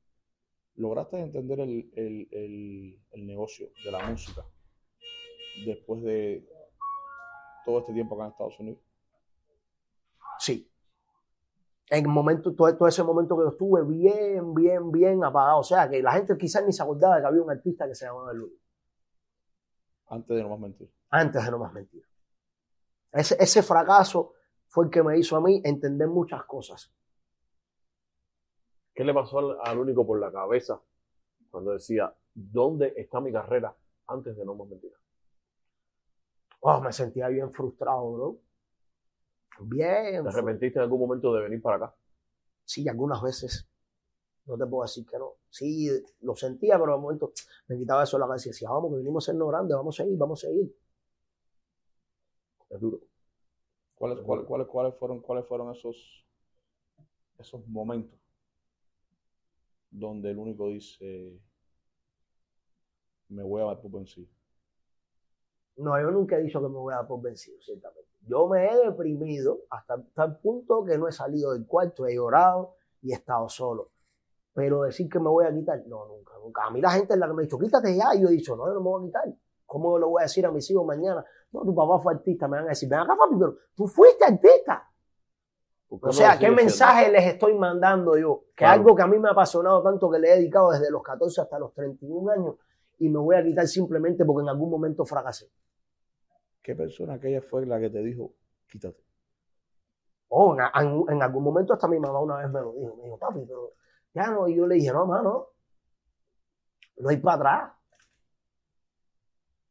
[0.78, 1.90] ¿Lograste entender el-
[3.12, 4.46] el negocio de la música
[5.66, 6.48] después de
[7.66, 8.80] todo este tiempo acá en Estados Unidos?
[10.40, 10.72] Sí.
[11.90, 15.60] En el momento, todo, todo ese momento que yo estuve bien, bien, bien apagado.
[15.60, 17.96] O sea, que la gente quizás ni se acordaba de que había un artista que
[17.96, 18.54] se llamaba Luis.
[20.08, 20.92] Antes de no más mentir.
[21.10, 22.04] Antes de no más mentir.
[23.12, 24.34] Ese, ese fracaso
[24.68, 26.92] fue el que me hizo a mí entender muchas cosas.
[28.94, 30.82] ¿Qué le pasó al, al único por la cabeza
[31.52, 33.76] cuando decía, ¿dónde está mi carrera
[34.08, 35.00] antes de no más mentiras?
[36.68, 38.40] Oh, me sentía bien frustrado, bro.
[39.60, 40.24] Bien.
[40.24, 41.96] ¿Te arrepentiste en algún momento de venir para acá?
[42.64, 43.70] Sí, algunas veces.
[44.48, 45.34] No te puedo decir que no.
[45.48, 45.88] Sí,
[46.22, 47.34] lo sentía, pero de momento
[47.68, 50.00] me quitaba eso de la cabeza y decía, vamos, que vinimos a sernos grandes, vamos
[50.00, 50.76] a seguir, vamos a seguir.
[52.72, 53.00] Es duro.
[53.94, 56.26] ¿Cuáles, cuáles, cuáles, cuáles fueron, cuáles fueron esos,
[57.38, 58.20] esos momentos
[59.92, 61.40] donde el único dice,
[63.30, 64.35] me voy a dar por vencido?
[65.78, 68.10] No, yo nunca he dicho que me voy a dar por vencido, ciertamente.
[68.28, 72.76] Yo me he deprimido hasta tal punto que no he salido del cuarto, he llorado
[73.02, 73.92] y he estado solo.
[74.54, 76.64] Pero decir que me voy a quitar, no, nunca, nunca.
[76.64, 78.16] A mí la gente es la que me ha dicho, quítate ya.
[78.16, 79.36] Y yo he dicho, no, yo no me voy a quitar.
[79.66, 81.26] ¿Cómo le voy a decir a mis hijos mañana?
[81.52, 82.48] No, tu papá fue artista.
[82.48, 84.90] Me van a decir, ven acá, papi, pero tú fuiste artista.
[85.90, 88.46] ¿Por qué O sea, lo ¿qué mensaje les estoy mandando yo?
[88.56, 88.82] Que Claro.
[88.82, 91.42] algo que a mí me ha apasionado tanto que le he dedicado desde los 14
[91.42, 92.56] hasta los 31 años
[93.00, 95.52] y me voy a quitar simplemente porque en algún momento fracasé.
[96.62, 98.36] ¿Qué persona aquella fue la que te dijo,
[98.68, 99.02] quítate?
[100.30, 102.96] Oh, en, en- en algún momento hasta mi mamá una vez me lo dijo.
[102.98, 103.74] Me dijo, papi, pero
[104.14, 104.48] ya no.
[104.48, 105.48] Y yo le dije, no, mamá, no.
[106.98, 107.72] No hay para atrás.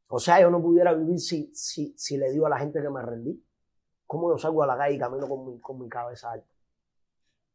[0.09, 2.89] O sea, yo no pudiera vivir si, si, si le digo a la gente que
[2.91, 3.45] me rendí.
[4.07, 6.55] ¿Cómo yo salgo a la calle y camino con mi, con mi cabeza alta?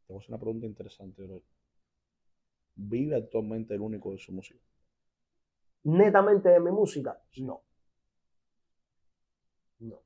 [0.06, 1.42] Te voy a hacer una pregunta interesante, bro.
[2.78, 4.60] ¿Vive actualmente el único de su música?
[5.84, 7.64] Netamente de mi música, no.
[9.80, 10.00] No.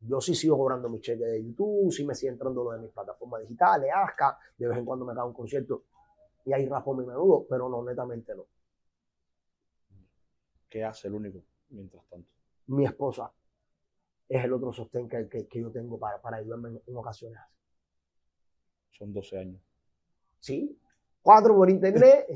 [0.00, 2.92] Yo sí sigo cobrando mi cheque de YouTube, sí me sigue entrando lo de mis
[2.92, 5.84] plataformas digitales, ASCA, de vez en cuando me cae un concierto
[6.46, 8.46] y ahí raspo mi menudo, pero no, netamente no.
[10.68, 12.30] ¿Qué hace el único mientras tanto?
[12.68, 13.32] Mi esposa
[14.28, 17.40] es el otro sostén que, que- que yo tengo para, para ayudarme en, en ocasiones.
[18.90, 19.60] Son 12 años.
[20.40, 20.78] ¿Sí?
[21.26, 22.26] Cuatro por internet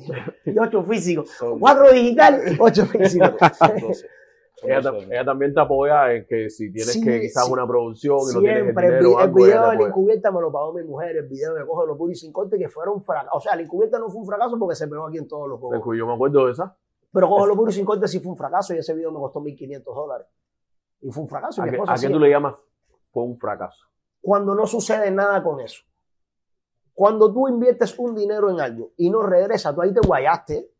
[0.45, 1.31] y ocho físicos.
[1.39, 3.31] Son Cuatro digital, ocho físicos.
[3.57, 4.09] Son 12.
[4.57, 5.11] Son Ella, 12 ta- años.
[5.13, 7.53] ella también te apoya en que si tienes Sí, que quizás sí.
[7.53, 9.89] una producción y no tienes el Siempre, el, dinero el algo, ella video de la
[9.89, 12.59] encubierta me lo pagó mi mujer, el video de Coge lo puro y sin corte,
[12.59, 13.31] que fueron un fracaso.
[13.37, 15.61] O sea, la encubierta no fue un fracaso porque se pegó aquí en todos los
[15.61, 15.97] juegos.
[15.97, 16.77] Yo me acuerdo de esa.
[17.13, 19.19] Pero Coge lo puro y sin corte sí fue un fracaso y ese video me
[19.21, 20.27] costó 1.500 dólares.
[21.01, 21.63] Y fue un fracaso.
[21.63, 22.57] ¿A qué, a qué tú le llamas?
[23.13, 23.87] Fue un fracaso.
[24.21, 25.83] Cuando no sucede nada con eso.
[27.01, 30.71] Cuando tú inviertes un dinero en algo y no regresa, tú ahí te guayaste.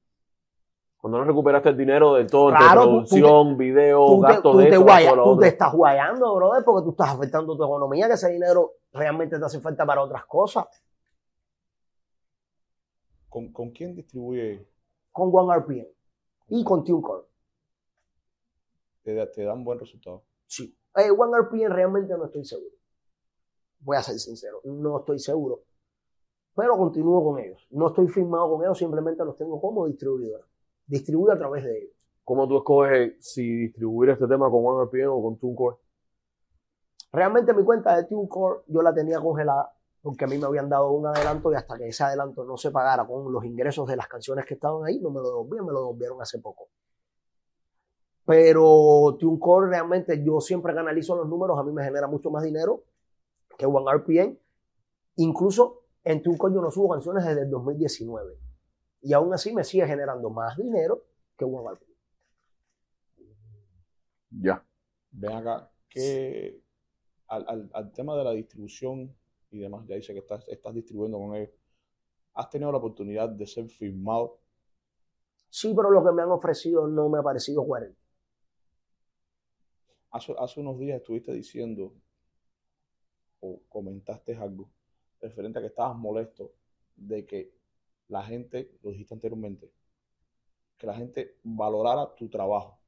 [0.99, 4.53] Cuando no recuperaste el dinero de todo, entre Claro, tú- producción, video, Tú te, gasto
[4.53, 5.41] tú de te esto, guaya- gasto de lo tú otro.
[5.41, 9.45] te estás guayando, brother, porque tú estás afectando tu economía, que ese dinero realmente te
[9.47, 10.67] hace falta para otras cosas.
[13.31, 14.69] ¿Con, con quién distribuye?
[15.13, 15.89] Con One RPM
[16.49, 17.25] y con TuneCore.
[19.05, 20.23] Te, da- te dan buen resultado.
[20.47, 20.77] Sí.
[20.97, 22.75] Eh, One RPM realmente no estoy seguro.
[23.79, 25.63] Voy a ser sincero, no estoy seguro.
[26.61, 27.67] Pero continúo con ellos.
[27.71, 30.45] No estoy firmado con ellos, simplemente los tengo como distribuidora.
[30.87, 31.95] Distribuyo a través de ellos.
[32.23, 35.79] ¿Cómo tú escoges si distribuir este tema con OneRPM o con TuneCore?
[37.13, 40.91] Realmente mi cuenta de TuneCore yo la tenía congelada porque a mí me habían dado
[40.91, 44.07] un adelanto y hasta que ese adelanto no se pagara con los ingresos de las
[44.07, 46.69] canciones que estaban ahí, no me lo devolvían, me lo devolvieron hace poco.
[48.27, 52.43] Pero TuneCore realmente yo siempre que analizo los números a mí me genera mucho más
[52.43, 52.85] dinero
[53.57, 54.37] que OneRPM.
[55.17, 58.39] Incluso en TuneCore yo no subo canciones desde el 2019
[59.03, 61.05] y aún así me sigue generando más dinero
[61.37, 61.91] que OneRPM.
[64.31, 64.65] Ya.
[65.13, 66.61] Ven acá, que
[67.29, 69.15] al, al- al tema de la distribución
[69.51, 71.51] y demás, ya dice que estás, estás distribuyendo con ellos.
[72.35, 74.39] ¿Has tenido la oportunidad de ser firmado?
[75.51, 77.99] Sí, pero lo que me han ofrecido no me ha parecido coherente.
[80.13, 81.93] Hace, hace unos días estuviste diciendo
[83.41, 84.71] o comentaste algo
[85.21, 86.53] referente a que estabas molesto
[86.97, 87.53] de que
[88.09, 89.71] la gente, lo dijiste anteriormente,
[90.79, 92.79] que la gente valorara tu trabajo.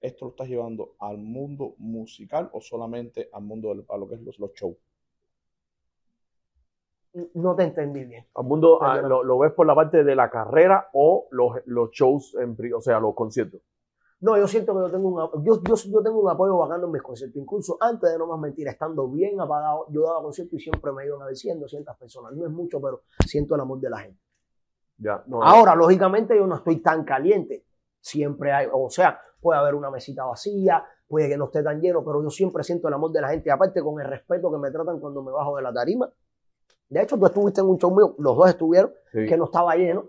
[0.00, 4.14] ¿Esto lo estás llevando al mundo musical o solamente al mundo del- a lo que
[4.16, 4.76] es los, los shows?
[7.34, 8.26] No te entendí bien.
[8.34, 11.90] Al mundo, ah, lo, lo ves por la parte de la carrera o los, los
[11.90, 13.60] shows, en, o sea, los conciertos?
[14.20, 16.92] No, yo siento que yo tengo un, yo, yo, yo tengo un apoyo bacano en
[16.92, 17.40] mis conciertos.
[17.40, 21.06] Incluso antes de no más mentir, estando bien apagado, yo daba conciertos y siempre me
[21.06, 22.32] iban a ver 100, 200 personas.
[22.32, 24.20] No es mucho, pero siento el amor de la gente.
[24.98, 27.64] Ya, no, Ahora, lógicamente, yo no estoy tan caliente.
[28.00, 32.04] Siempre hay, o sea, puede haber una mesita vacía, puede que no esté tan lleno,
[32.04, 33.48] pero yo siempre siento el amor de la gente.
[33.48, 36.10] Y aparte, con el respeto que me tratan cuando me bajo de la tarima.
[36.88, 39.26] De hecho, tú estuviste en un show mío, los dos estuvieron, sí.
[39.26, 40.06] que no estaba lleno,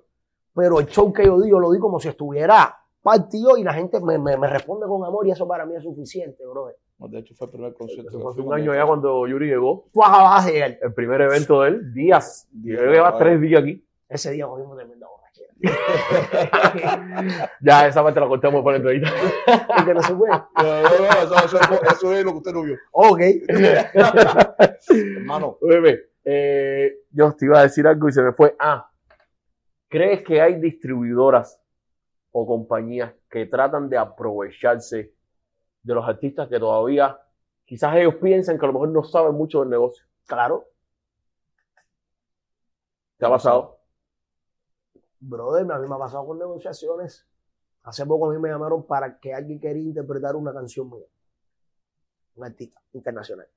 [0.56, 2.76] pero el show que yo di, yo lo di como si estuviera
[3.12, 5.84] partido y la gente me, me, me responde con amor y eso para mí es
[5.84, 6.76] suficiente, brother.
[6.98, 8.10] No, De hecho, fue el primer concierto.
[8.10, 10.78] Eso fue hace un año ya cuando Yuri llegó, Tú a llegar.
[10.82, 12.48] el primer evento de él, días.
[12.64, 13.24] Yo creo que lleva vaya.
[13.24, 13.86] tres días aquí.
[14.10, 15.50] Ese día cogimos tremenda borrachera.
[17.62, 19.10] Ya, esa parte la cortamos por la entrevista.
[19.76, 20.32] Porque no se puede.
[20.34, 22.76] No, no, no, eso, eso- eso es lo que usted no vio.
[22.92, 23.20] Ok.
[24.90, 28.56] Hermano, Óyeme, eh, yo te iba a decir algo y se me fue.
[28.60, 28.90] Ah,
[29.88, 31.60] ¿crees que hay distribuidoras
[32.32, 35.14] o compañías que tratan de aprovecharse
[35.82, 37.20] de los artistas que todavía,
[37.66, 40.06] quizás ellos piensan que a lo mejor no saben mucho del negocio?
[40.28, 40.66] Claro.
[43.18, 43.80] ¿Te ha pasado?
[45.20, 47.28] Brother, a mí me ha pasado con negociaciones.
[47.84, 51.06] Hace poco a mí me llamaron para que alguien quería interpretar una canción mía.
[52.36, 53.48] Un artista internacional.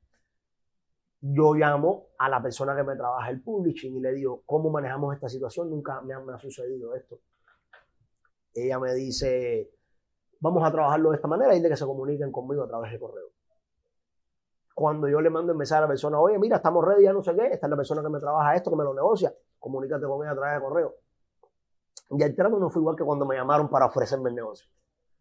[1.21, 5.15] Yo llamo a la persona que me trabaja el publishing y le digo, ¿cómo manejamos
[5.15, 5.71] esta situación?
[5.71, 7.21] Nunca me ha, me ha sucedido esto.
[8.55, 9.71] Ella me dice,
[10.41, 12.99] vamos a trabajarlo de esta manera y de que se comuniquen conmigo a través de
[12.99, 13.29] correo.
[14.75, 17.23] Cuando yo le mando el mensaje a la persona, oye, mira, estamos ready, ya no
[17.23, 20.07] sé qué, esta es la persona que me trabaja esto, que me lo negocia, comunícate
[20.07, 20.95] con ella a través de correo.
[22.11, 24.69] Y el trato no fue igual que cuando me llamaron para ofrecerme el negocio.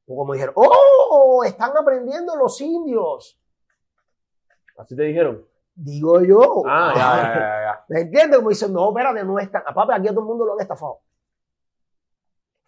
[0.07, 1.43] O como dijeron, ¡oh!
[1.45, 3.39] Están aprendiendo los indios.
[4.77, 5.45] ¿Así te dijeron?
[5.73, 6.63] Digo yo.
[6.65, 7.86] Ah, ya, ya, ya, ya.
[7.89, 8.38] ¿Me entiendes?
[8.38, 9.63] Como dicen, no, espérate, no están.
[9.73, 10.99] Papi, aquí a todo el mundo lo han estafado.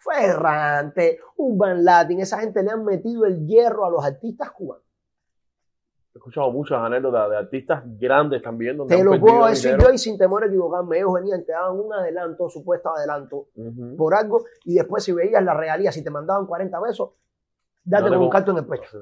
[0.04, 4.84] Ferrante, Urban Latin, esa gente le han metido el hierro a los artistas cubanos.
[6.14, 9.88] He escuchado muchas anécdotas de artistas grandes también donde Te han lo puedo decir dinero.
[9.88, 10.98] yo y sin temor a equivocarme.
[10.98, 13.48] Ellos venían, te daban un adelanto, supuesto adelanto,
[13.96, 17.10] por algo, y después si veías la realidad, si te mandaban 40 pesos,
[17.82, 18.98] date No con un canto en el pecho.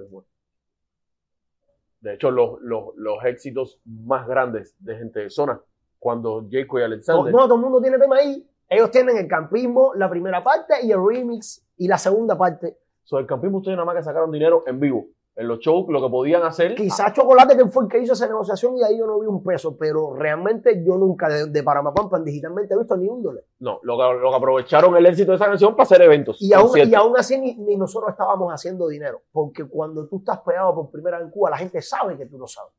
[2.00, 5.60] De hecho, los, los, los éxitos más grandes de gente de zona,
[5.98, 8.48] cuando Jacob y No, Alexander, no, todo el mundo tiene tema ahí.
[8.68, 12.78] Ellos tienen el campismo, la primera parte, y el remix, y la segunda parte.
[13.02, 15.06] Sobre el campismo, ustedes nada más que sacaron dinero en vivo.
[15.34, 16.74] En los shows, lo que podían hacer.
[16.74, 19.42] Quizás Chocolate, que fue el que hizo esa negociación, y ahí yo no vi un
[19.42, 23.42] peso, pero realmente yo nunca de, de Paramapampan digitalmente he visto ni un dólar.
[23.60, 26.36] No, lo que, lo que aprovecharon el éxito de esa canción para hacer eventos.
[26.40, 26.92] Y aún, conciertos.
[26.92, 30.90] y aún así ni, ni nosotros estábamos haciendo dinero, porque cuando tú estás pegado por
[30.90, 32.72] primera vez en Cuba, la gente sabe que tú lo sabes.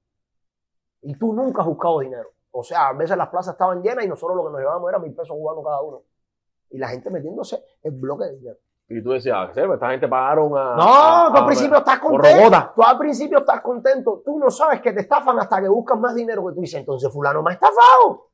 [1.01, 2.29] Y tú nunca has buscado dinero.
[2.55, 4.99] O sea, a veces las plazas estaban llenas y nosotros lo que nos llevábamos era
[4.99, 6.01] mil pesos cubanos cada uno.
[6.69, 8.57] Y la gente metiéndose el bloque de dinero.
[8.89, 10.75] Y tú decías, ah, esta gente pagaron a.
[10.75, 12.71] No, a- tú al a- principio estás contento.
[12.75, 14.21] Tú al principio estás contento.
[14.25, 17.11] Tú no sabes que te estafan hasta que buscas más dinero que tú dices, entonces
[17.11, 18.29] fulano me ha estafado.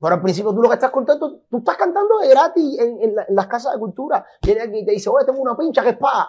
[0.00, 3.14] Pero al principio tú lo que estás contento, tú estás cantando de gratis en, en
[3.16, 4.24] la- en las casas de cultura.
[4.42, 6.28] Viene aquí y te dice, oye, tengo una pincha que es paga.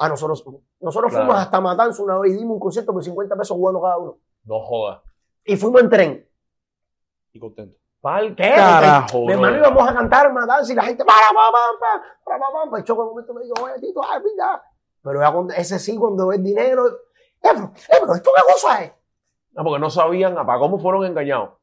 [0.00, 0.44] A nosotros,
[0.80, 1.26] nosotros Claro.
[1.26, 4.18] fuimos hasta Matanza una vez y dimos un concierto por 50 pesos cubanos cada uno.
[4.44, 5.00] No jodas.
[5.48, 6.28] Y fuimos en tren.
[7.32, 7.78] Y contento.
[8.02, 8.52] Pa'l ¿Qué?
[8.54, 9.24] carajo.
[9.24, 11.02] Mi hermano íbamos a cantar en Matanza y la gente.
[11.02, 14.62] El choco en un momento me dijo, oye, Tito, ay, mira.
[15.02, 16.92] Pero ya cuando- ese sí, cuando el dinero, eh,
[17.40, 17.70] pero, eh,
[18.00, 18.92] pero esto qué cosa es.
[19.52, 21.54] No, porque no sabían para cómo fueron engañados.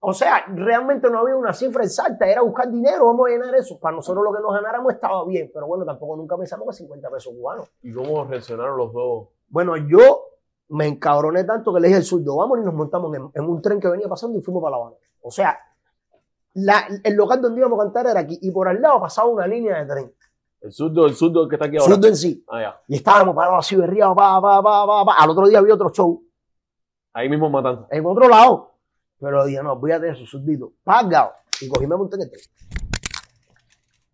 [0.00, 3.78] O sea, realmente no había una cifra exacta, era buscar dinero, vamos a llenar eso.
[3.78, 7.10] Para nosotros lo que nos ganáramos estaba bien, pero bueno, tampoco nunca pensamos que 50
[7.10, 7.70] pesos cubanos.
[7.82, 9.28] ¿Y cómo reaccionaron los dos?
[9.48, 10.24] Bueno, yo
[10.68, 13.62] me encabroné tanto que le dije al zurdo, vamos y nos montamos en, en un
[13.62, 14.96] tren que venía pasando y fuimos para La Habana.
[15.22, 15.58] O sea,
[16.54, 19.46] la- el local donde íbamos a cantar era aquí y por al lado pasaba una
[19.46, 20.14] línea de tren.
[20.60, 21.94] El zurdo, el zurdo el que está aquí ahora.
[21.94, 22.44] Zurdo en sí.
[22.48, 22.80] Ah, ya.
[22.88, 25.14] Y estábamos parados así, berriados, pa, pa, pa, pa, pa.
[25.18, 26.22] Al otro día había otro show
[27.12, 27.86] Ahí mismo matando.
[27.90, 28.72] en otro lado.
[29.20, 30.72] Pero dije, no, olvídate de eso, zurdito.
[30.82, 31.32] Pagado.
[31.60, 32.42] Y cogí y me monté en el tren.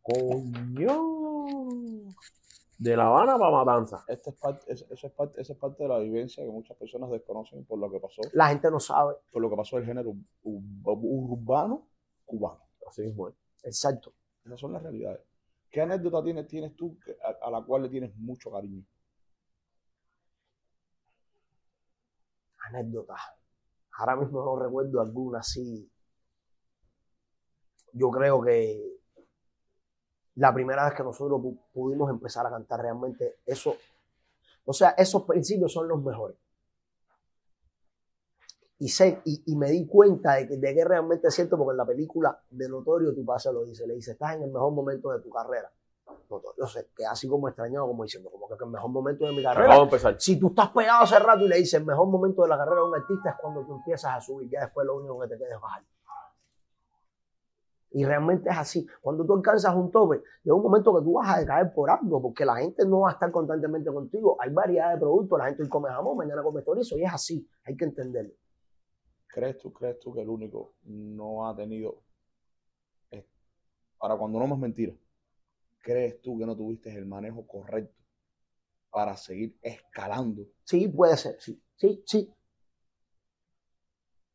[0.03, 0.97] Coño.
[2.85, 4.05] De La Habana para Matanza.
[4.09, 6.77] Esta es parte, es- eso es parte, esa es parte de la vivencia que muchas
[6.77, 9.15] personas desconocen por lo que pasó, La gente no sabe.
[9.31, 10.11] por lo que pasó del género
[10.43, 11.89] ur- urbano
[12.25, 12.63] cubano.
[12.89, 13.35] Así mismo es.
[13.63, 14.15] Exacto.
[14.45, 15.21] Esas son las realidades.
[15.71, 18.85] ¿Qué anécdota tienes, tienes tú a, a la cual le tienes mucho cariño?
[22.67, 23.21] Anécdotas.
[23.99, 25.91] Ahora mismo no recuerdo alguna así.
[27.93, 28.92] Yo creo que
[30.37, 33.77] la primera vez que nosotros pu- pudimos empezar a cantar realmente eso,
[34.65, 36.37] o sea, esos principios son los mejores.
[38.79, 41.71] Y sé, y, y me di cuenta de que, de que realmente es cierto, porque
[41.73, 44.73] en la película de Notorio tu padre lo dice, le dice, estás en el mejor
[44.73, 45.71] momento de tu carrera.
[46.29, 49.33] Notorio se queda así como extrañado, como diciendo, como que es el mejor momento de
[49.33, 49.77] mi carrera.
[49.77, 50.17] De empezar.
[50.21, 52.81] Si tú estás pegado hace rato y le dices el mejor momento de la carrera
[52.81, 55.39] de un artista es cuando tú empiezas a subir, ya después lo único que te
[55.39, 55.85] queda es bajar.
[57.95, 58.87] Y realmente es así.
[59.01, 62.23] Cuando tú alcanzas un tope, llega un momento que tú vas a decaer por algo,
[62.23, 64.37] porque la gente no va a estar constantemente contigo.
[64.41, 67.47] Hay variedad de productos, la gente hoy come jamón, mañana come chorizo, y es así.
[67.65, 68.33] Hay que entenderlo.
[69.27, 72.03] ¿Crees tú, crees tú que el único no ha tenido,
[73.11, 73.27] eh,
[73.99, 74.95] para cuando no más mentira,
[75.83, 77.99] crees tú que no tuviste el manejo correcto
[78.91, 80.47] para seguir escalando?
[80.65, 82.35] Sí, puede ser, sí, sí, sí.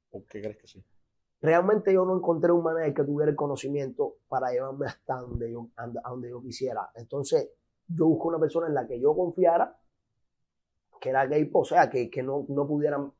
[0.09, 0.83] ¿Por qué crees que sí?
[1.41, 5.67] Realmente yo no encontré un manager que tuviera el conocimiento para llevarme hasta donde yo,
[5.77, 6.89] a donde yo quisiera.
[6.95, 7.51] Entonces,
[7.88, 9.77] yo busco una persona en la que yo confiara,
[10.99, 13.11] que era gay, o sea, que, que no, no pudieran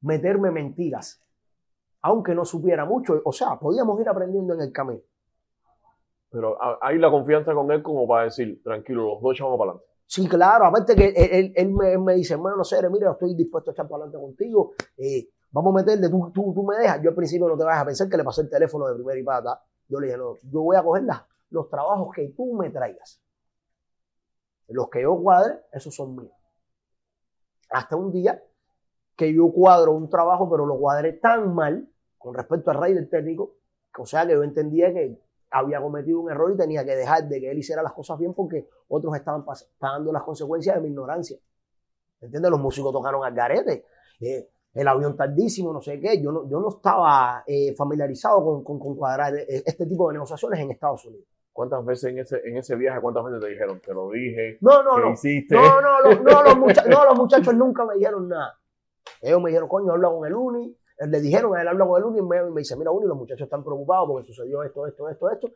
[0.00, 1.22] meterme mentiras,
[2.02, 3.20] aunque no supiera mucho.
[3.24, 5.00] O sea, podíamos ir aprendiendo en el camino.
[6.30, 9.92] Pero hay la confianza con él como para decir, tranquilo, los dos echamos para adelante.
[10.06, 13.34] Sí, claro, aparte que él, él- él me, él me dice, hermano, Cere, mira, estoy
[13.34, 17.00] dispuesto a echar para adelante contigo, eh, vamos a meterle, tú, tú, tú me dejas.
[17.02, 19.18] Yo al principio no te vas a pensar que le pasé el teléfono de primera
[19.18, 19.62] y pata.
[19.88, 21.04] Yo le dije, no, yo voy a coger
[21.50, 23.20] los trabajos que tú me traigas.
[24.68, 26.32] Los que yo cuadre, esos son míos.
[27.70, 28.42] Hasta un día
[29.16, 31.88] que yo cuadro un trabajo, pero lo cuadré tan mal
[32.18, 33.56] con respecto al rey del técnico,
[33.98, 35.18] o sea que yo entendía que
[35.50, 38.34] había cometido un error y tenía que dejar de que él hiciera las cosas bien
[38.34, 39.44] porque otros estaban
[39.78, 41.38] pagando las consecuencias de mi ignorancia.
[42.20, 42.50] ¿Entiendes?
[42.50, 43.86] Los músicos tocaron al garete.
[44.20, 46.20] eh, el avión tardísimo, no sé qué.
[46.22, 50.14] Yo no, yo no estaba eh, familiarizado con, con- con cuadrar eh, este tipo de
[50.14, 51.26] negociaciones en Estados Unidos.
[51.52, 53.80] ¿Cuántas veces en ese, en ese viaje, cuántas veces te dijeron?
[53.80, 54.58] Te lo dije.
[54.60, 55.12] No, no, ¿Qué no.
[55.12, 55.54] hiciste?
[55.54, 56.56] No, no, lo- no, los
[56.86, 58.58] no, los muchachos nunca me dijeron nada.
[59.22, 60.76] Ellos me dijeron, coño, habla con el Uni.
[60.98, 62.18] Eh, Le dijeron a él, habla con el Uni.
[62.18, 65.30] Y me, me dice, mira, Uni, los muchachos están preocupados porque sucedió esto, esto, esto,
[65.30, 65.48] esto.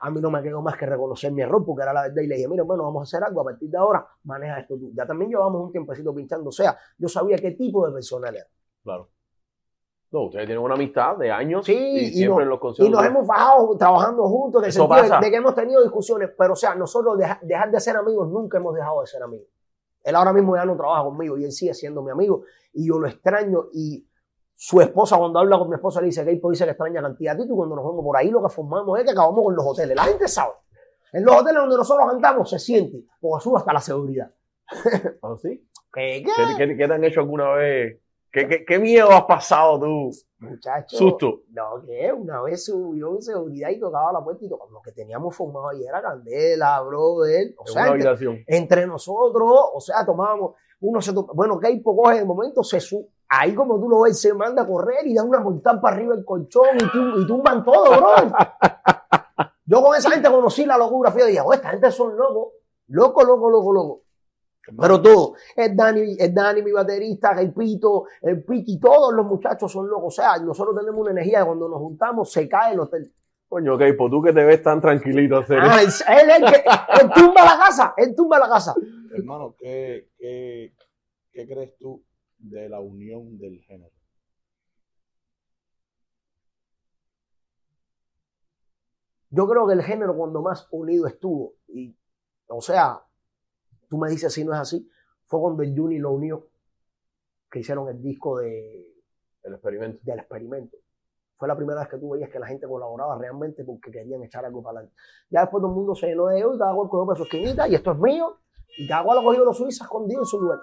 [0.00, 2.22] A mí no me quedó más que reconocer mi error porque era la verdad.
[2.22, 3.40] Y le dije, mira, bueno, vamos a hacer algo.
[3.40, 4.90] A partir de ahora, maneja esto tú.
[4.94, 6.48] Ya también llevamos un tiempecito pinchando.
[6.48, 8.46] O sea, yo sabía qué tipo de persona era.
[8.82, 9.08] Claro.
[10.10, 12.88] No, ustedes tienen una amistad de años Sí, y y siempre no- en los Y
[12.88, 16.56] nos hemos bajado trabajando juntos, en el sentido de, que hemos tenido discusiones, pero o
[16.56, 19.46] sea, nosotros deja- dejar de ser amigos, nunca hemos dejado de ser amigos.
[20.02, 22.98] Él ahora mismo ya no trabaja conmigo y él sigue siendo mi amigo y yo
[22.98, 24.07] lo extraño y
[24.60, 27.44] Su esposa, cuando habla con mi esposa, le dice que dice que extraña cantidad de
[27.44, 29.94] y cuando nos vemos por ahí, lo que formamos es que acabamos con los hoteles.
[29.94, 30.54] La gente sabe.
[31.12, 34.32] En los hoteles donde nosotros andamos se siente, porque sube hasta la seguridad.
[35.22, 35.64] ¿Ah, sí?
[35.94, 36.66] ¿Qué, ¿Qué, qué?
[36.66, 38.00] qué- qué te han hecho alguna vez?
[38.32, 40.10] ¿Qué, miedo has pasado tú?
[40.40, 40.96] Muchacho.
[40.96, 41.42] Susto.
[41.50, 44.72] No, que una vez subió en seguridad y tocaba la puerta y tocaba.
[44.72, 47.54] Lo que teníamos formado ahí era candela, brother.
[47.58, 48.16] O En sea, una
[48.48, 52.80] entre, nosotros, o sea, tomábamos, uno se toma, bueno, Keipo coge en el momento, se
[52.80, 53.06] sube.
[53.30, 56.14] Ahí como tú lo ves, se manda a correr y da una montaña para arriba
[56.14, 58.32] el colchón y, tum- y tumban todo, bro.
[59.66, 62.52] Yo con esa gente conocí la locura, fíjate, y dije, "Oh, esta gente son locos,
[62.88, 64.02] loco, loco, loco, loco.
[64.80, 69.70] Pero todo, el Dani, el Dani, mi baterista, el Pito, el Piki, todos los muchachos
[69.72, 70.18] son locos.
[70.18, 73.12] O sea, nosotros tenemos una energía que cuando nos juntamos se cae el hotel.
[73.48, 75.62] Coño, ok, pues tú que te ves tan tranquilito, serio.
[75.70, 76.64] Ah, él, él, es el que,
[77.02, 78.74] él tumba la casa, él tumba la casa.
[79.14, 80.74] Hermano, ¿qué, qué,
[81.32, 82.02] qué crees tú
[82.38, 83.92] de la unión del género?
[89.30, 91.94] Yo creo que el género cuando más unido estuvo, y,
[92.48, 93.02] o sea,
[93.88, 94.88] tú me dices si no es así,
[95.26, 96.48] fue cuando el Juni lo unió,
[97.50, 98.86] que hicieron el disco de,
[99.42, 100.00] El experimento.
[100.02, 100.76] del experimento.
[101.36, 104.44] Fue la primera vez que tú veías que la gente colaboraba realmente porque querían echar
[104.44, 104.96] algo para adelante.
[105.30, 107.22] Ya después todo el mundo se llenó de ellos y cada cual cogió para su
[107.24, 108.40] esquinita y esto es mío.
[108.76, 110.58] Y cada cual lo cogió los suizos escondido en su lugar.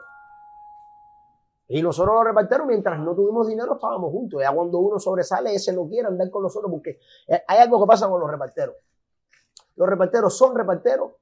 [1.67, 4.39] Y nosotros los reparteros, mientras no tuvimos dinero, estábamos juntos.
[4.41, 7.87] Ya cuando uno sobresale, ese no quiere andar con nosotros porque eh, hay algo que
[7.87, 8.75] pasa con los reparteros.
[9.75, 11.13] Los reparteros son reparteros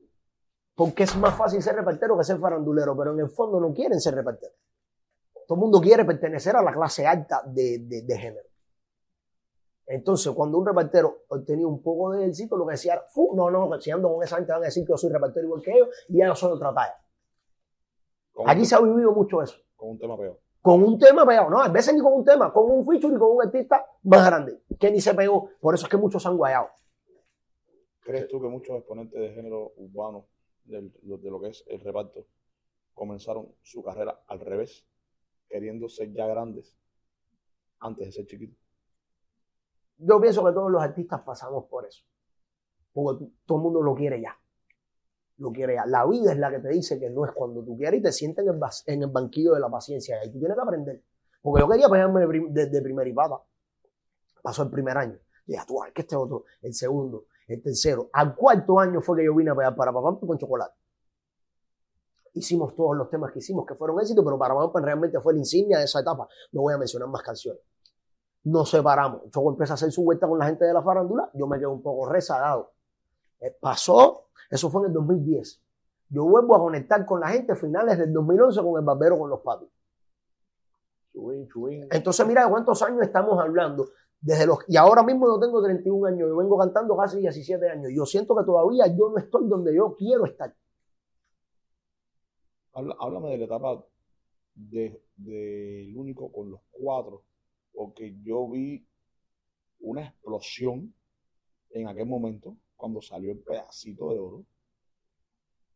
[0.76, 4.02] porque es más fácil ser repartero que ser farandulero, pero en el fondo no quieren
[4.02, 4.56] ser reparteros.
[5.48, 8.48] Todo el mundo quiere pertenecer a la clase alta de, de- de género.
[9.86, 13.52] Entonces, cuando un repartero obtenía un poco de éxito, lo que decía era, "Fu, no,
[13.52, 15.72] no, si ando con esa gente van a decir que yo soy repartero igual que
[15.74, 16.96] ellos y ya yo soy otra talla.
[18.48, 19.58] Aquí se ha vivido mucho eso.
[19.84, 20.40] Con un tema peor.
[20.62, 23.20] Con un tema pegado, no, a veces ni con un tema, con un feature y
[23.20, 25.50] con un artista más grande, que ni se pegó.
[25.60, 26.70] Por eso es que muchos se han guayado.
[28.00, 30.28] ¿Crees tú que muchos exponentes de género urbano,
[30.68, 32.26] lo- de lo que es el reparto,
[32.94, 34.88] comenzaron su carrera al revés,
[35.50, 36.78] queriendo ser ya grandes
[37.80, 38.58] antes de ser chiquitos?
[39.98, 42.06] Yo pienso que todos los artistas pasamos por eso.
[42.94, 44.38] Porque todo el mundo lo quiere ya.
[45.44, 45.76] Lo quiere.
[45.88, 48.14] La vida es la que te dice que no es cuando tú quieres y te
[48.14, 48.46] sientes
[48.86, 50.18] en el, banquillo de la paciencia.
[50.22, 51.04] Ahí tú tienes que aprender.
[51.42, 53.42] Porque yo quería pegarme de, prim- de, de y pata.
[54.42, 55.20] Pasó el primer año.
[55.46, 58.10] Y dije, tú, que este otro, el segundo, el tercero.
[58.14, 60.76] Al cuarto año fue que yo vine a pegar para papá con chocolate.
[62.36, 65.40] Hicimos todos los temas que hicimos que fueron éxitos, pero para Pampa realmente fue la
[65.40, 66.26] insignia de esa etapa.
[66.54, 67.62] No voy a mencionar más canciones
[68.44, 69.22] nos separamos.
[69.32, 71.72] Choco empieza a hacer su vuelta con la gente de la farándula, yo me quedo
[71.72, 72.74] un poco rezagado.
[73.40, 75.62] Eh, pasó, eso fue en el 2010.
[76.10, 79.42] Yo vuelvo a conectar con la gente finales del 2011 con el barbero con los
[81.48, 81.88] chubín.
[81.92, 83.90] Entonces, mira de cuántos años estamos hablando.
[84.20, 87.92] Desde los, y ahora mismo yo tengo 31 años, yo vengo cantando casi 17 años.
[87.94, 90.56] Yo siento que todavía yo no estoy donde yo quiero estar.
[92.74, 93.86] Háblame de la etapa
[94.56, 97.24] de, del único con los cuatro,
[97.74, 98.88] porque yo vi
[99.82, 100.94] una explosión
[101.72, 104.46] en aquel momento, cuando salió el pedacito de oro,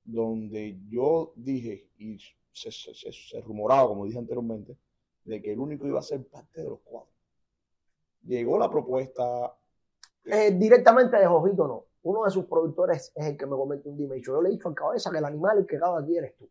[0.03, 2.17] donde yo dije, y
[2.51, 4.77] se, rumoraba, como dije anteriormente,
[5.23, 7.13] de que el único iba a ser parte de los cuatro.
[8.23, 9.55] Llegó la propuesta,
[10.25, 11.85] Eh, directamente de Jojito no.
[12.01, 14.41] Uno de sus productores es el que me comenta un día y me dijo, yo
[14.41, 16.49] le he dicho al cabeza que el animal que cada aquí eres tú.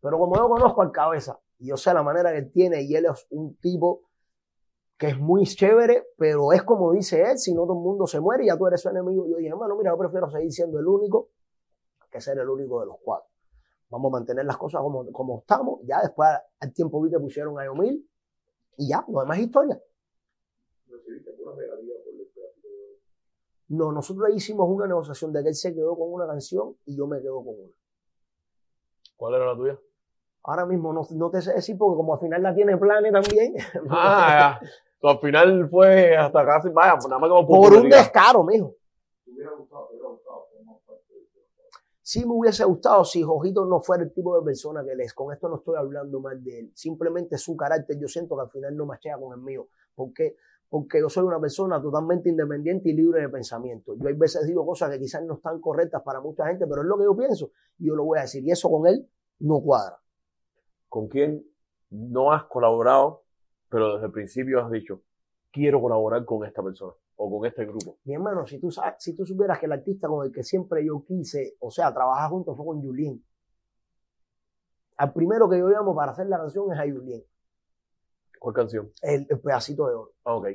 [0.00, 2.94] Pero como yo conozco al cabeza y yo sé la manera que él tiene y
[2.94, 4.02] él es un tipo
[4.98, 8.20] que es muy chévere, pero es como dice él, si no todo el mundo se
[8.20, 9.26] muere y ya tú eres su enemigo.
[9.28, 11.30] Yo dije, hermano, mira, yo prefiero seguir siendo el único
[12.10, 13.28] que ser el único de los cuatro.
[13.90, 15.80] Vamos a mantener las cosas como, como estamos.
[15.84, 16.28] Ya después
[16.60, 18.08] al tiempo vi que pusieron a Yomil
[18.78, 19.80] y ya, no hay más historia.
[23.68, 27.06] No, nosotros hicimos una negociación de que él se quedó con una canción y yo
[27.06, 27.72] me quedo con una.
[29.16, 29.78] ¿Cuál era la tuya?
[30.44, 33.54] Ahora mismo no, no te sé decir porque como al final la tiene Plane también,
[33.90, 34.70] Ah, ya.
[35.00, 38.74] So, al final fue hasta casi, vaya, nada más como por un descaro, mijo.
[42.00, 45.12] Sí me hubiese gustado si Jojito no fuera el tipo de persona que él es.
[45.12, 46.72] Con esto no estoy hablando mal de él.
[46.72, 49.66] Simplemente su carácter yo siento que al final no machea con el mío.
[49.92, 50.36] ¿Por qué?
[50.68, 53.96] Porque yo soy una persona totalmente independiente y libre de pensamiento.
[53.96, 56.86] Yo hay veces digo cosas que quizás no están correctas para mucha gente, pero es
[56.86, 58.44] lo que yo pienso y yo lo voy a decir.
[58.44, 59.98] Y eso con él no cuadra.
[60.88, 61.44] ¿Con quién
[61.90, 63.24] no has colaborado,
[63.68, 65.02] pero desde el principio has dicho,
[65.52, 67.98] quiero colaborar con esta persona o con este grupo?
[68.04, 70.84] Mi hermano, si tú, sabes, si tú supieras que el artista con el que siempre
[70.84, 73.24] yo quise, o sea, trabajar juntos fue con Julien.
[74.98, 77.22] Al primero que yo llamo para hacer la canción es a Julien.
[78.38, 78.92] ¿Cuál canción?
[79.02, 80.12] el, el pedacito de oro.
[80.24, 80.46] Ah, ok.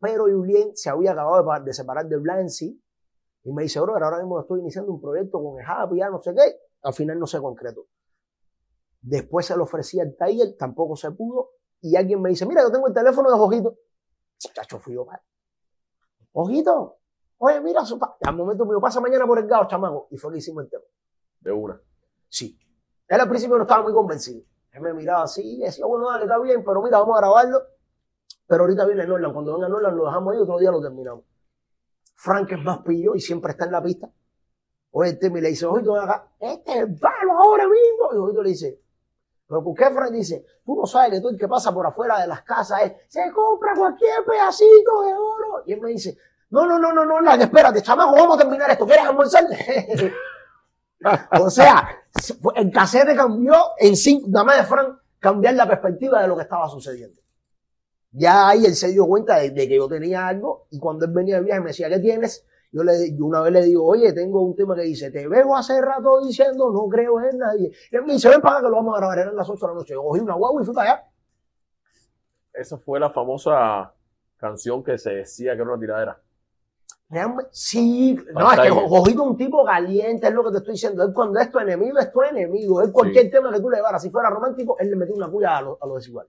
[0.00, 2.80] Pero Julien se había acabado de, pa- de separar de Blancy
[3.44, 6.20] y me dice, bro, ahora mismo estoy iniciando un proyecto con el Happy, ya no
[6.20, 6.56] sé qué.
[6.82, 7.86] Al final no se concretó.
[9.00, 11.50] Después se lo ofrecía al Tiger, tampoco se pudo.
[11.80, 13.76] Y alguien me dice, mira, yo tengo el teléfono de Ojito.
[14.38, 15.22] Chacho, fui yo, padre.
[16.32, 16.98] Ojito,
[17.38, 18.16] oye, mira, su pa-".
[18.22, 20.08] al momento me dijo, pasa mañana por el gao, chamaco.
[20.10, 20.84] Y fue que hicimos el tema.
[21.40, 21.80] De una.
[22.28, 22.58] Sí.
[23.08, 24.42] Él al principio no estaba muy convencido.
[24.72, 27.62] Él me miraba así y decía, bueno, dale, está bien, pero mira, vamos a grabarlo.
[28.46, 29.32] Pero ahorita viene Nolan.
[29.32, 31.24] Cuando venga Nolan lo dejamos ahí, otro día lo terminamos.
[32.14, 34.10] Frank es más pillo y siempre está en la pista.
[34.90, 38.14] Oye, el tema y le dice, ojito, ven acá, este es el palo ahora mismo.
[38.14, 38.80] Y ojito le dice,
[39.48, 40.44] pero ¿por qué Frank dice?
[40.64, 43.30] Tú no sabes que todo el que pasa por afuera de las casas es, se
[43.32, 45.62] compra cualquier pedacito de oro.
[45.66, 46.18] Y él me dice,
[46.50, 48.86] no, no, no, no, no, Nolan, espérate, chamaco, vamos a terminar esto.
[48.86, 49.44] ¿Quieres almorzar?
[51.40, 51.88] o sea,
[52.56, 56.42] el cassette cambió en cinco, nada más de Frank cambiar la perspectiva de lo que
[56.42, 57.20] estaba sucediendo.
[58.10, 61.12] Ya ahí él se dio cuenta de, de que yo tenía algo y cuando él
[61.12, 62.44] venía de viaje me decía, ¿qué tienes?
[62.76, 65.56] Yo, le, yo una vez le digo, oye, tengo un tema que dice, te veo
[65.56, 67.72] hace rato diciendo, no creo en nadie.
[67.90, 69.66] Y él me dice, ven para acá que lo vamos a grabar, eran las 8
[69.66, 69.94] de la noche.
[69.94, 71.04] Yo cogí una guagua y fui para allá.
[72.52, 73.94] Esa fue la famosa
[74.36, 76.20] canción que se decía que era una tiradera.
[77.08, 78.68] Realmente, sí, no, es que.
[78.68, 81.02] Jojito es un tipo caliente, es lo que te estoy diciendo.
[81.02, 82.82] Él cuando es tu enemigo, es tu enemigo.
[82.82, 85.56] Él cualquier tema que tú le llevaras, si fuera romántico, él le metió una puya
[85.56, 86.26] a lo, a lo desigual.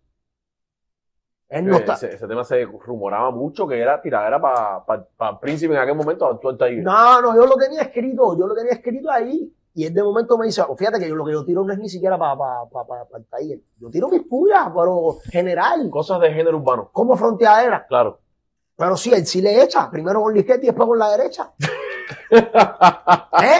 [1.49, 1.93] Él no Eh, está.
[1.93, 4.83] ese, ese tema se rumoraba mucho que era tiradera para
[5.17, 6.57] pa, Príncipe en aquel momento, actual.
[6.83, 9.53] No, no, yo lo tenía escrito, yo lo tenía escrito ahí.
[9.73, 11.71] Y él de momento me dice, "Oh, fíjate que yo lo que yo tiro no
[11.71, 13.59] es ni siquiera para pa, pa, pa- pa el taller.
[13.79, 17.85] Yo tiro mis puyas, pero general, Cosas de género urbano, como fronteadera.
[17.87, 18.19] claro.
[18.75, 21.51] Pero sí, él sí le echa, primero con la izquierda y después con la derecha.
[22.31, 23.59] ¿Eh?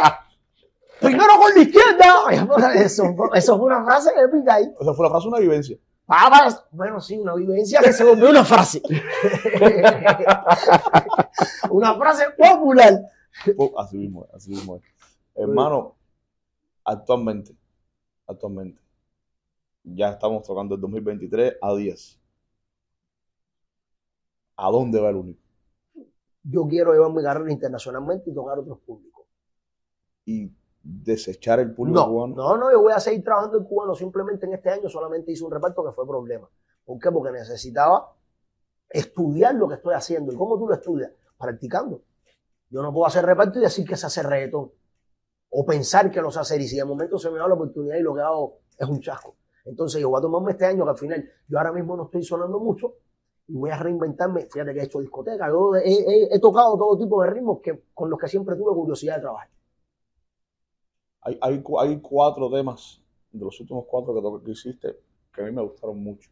[1.00, 2.74] Primero con la izquierda.
[2.76, 4.66] Eso, eso fue una frase épica ahí.
[4.80, 5.78] Esa fue la frase, una vivencia.
[6.08, 8.82] Papas, bueno, sí, una vivencia que se volvió una frase.
[11.70, 13.02] una frase popular.
[13.58, 14.82] Oh, así mismo, es, así mismo.
[15.36, 15.98] Hermano,
[16.86, 17.54] actualmente,
[18.26, 18.82] actualmente,
[19.84, 22.20] ya estamos tocando el 2023 a 10.
[24.56, 25.42] ¿A dónde va el único?
[26.42, 29.26] Yo quiero llevar mi carrera internacionalmente y tocar otros públicos.
[30.24, 30.54] Y
[30.90, 32.36] desechar el público No, cubano.
[32.36, 33.94] no, no, yo voy a seguir trabajando en cubano.
[33.96, 36.50] Simplemente en este año solamente hice un reparto que fue problema.
[36.86, 37.12] ¿Por qué?
[37.12, 38.14] Porque necesitaba
[38.90, 40.32] estudiar lo que estoy haciendo.
[40.32, 41.12] ¿Y cómo tú lo estudias?
[41.38, 42.02] Practicando.
[42.70, 44.72] Yo no puedo hacer reparto y decir que se hace reggaetón.
[45.50, 46.62] O pensar que lo sé hacer.
[46.62, 49.02] Y si de momento se me da la oportunidad y lo que hago es un
[49.02, 49.36] chasco.
[49.66, 52.24] Entonces yo voy a tomarme este año que al final yo ahora mismo no estoy
[52.24, 52.94] sonando mucho
[53.48, 54.48] y voy a reinventarme.
[54.50, 55.48] Fíjate que he hecho discoteca.
[55.50, 58.74] Yo he, he- he tocado todo tipo de ritmos que, con los que siempre tuve
[58.74, 59.50] curiosidad de trabajar.
[61.28, 63.02] Hay, hay, hay cuatro temas
[63.32, 64.98] de los últimos cuatro que, que hiciste
[65.34, 66.30] que a mí me gustaron mucho.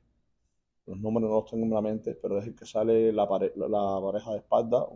[0.85, 3.53] Los nombres no los tengo en la mente, pero es el que sale la, pare-
[3.57, 4.87] la, la pareja de espalda.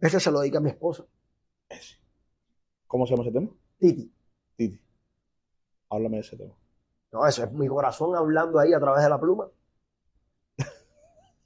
[0.00, 1.04] Ese se lo dedica a mi esposa,
[1.68, 1.96] ese.
[2.86, 3.50] ¿Cómo se llama ese tema?
[3.78, 4.12] Titi.
[4.56, 4.80] Titi.
[5.90, 6.54] Háblame de ese tema.
[7.12, 9.50] No, eso es mi corazón hablando ahí a través de la pluma.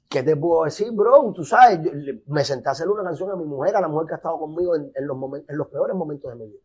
[0.09, 1.33] ¿Qué te puedo decir, bro?
[1.33, 4.07] Tú sabes, yo me senté a hacer una canción a mi mujer, a la mujer
[4.07, 6.61] que ha estado conmigo en, en los, momen- en los peores momentos de mi vida.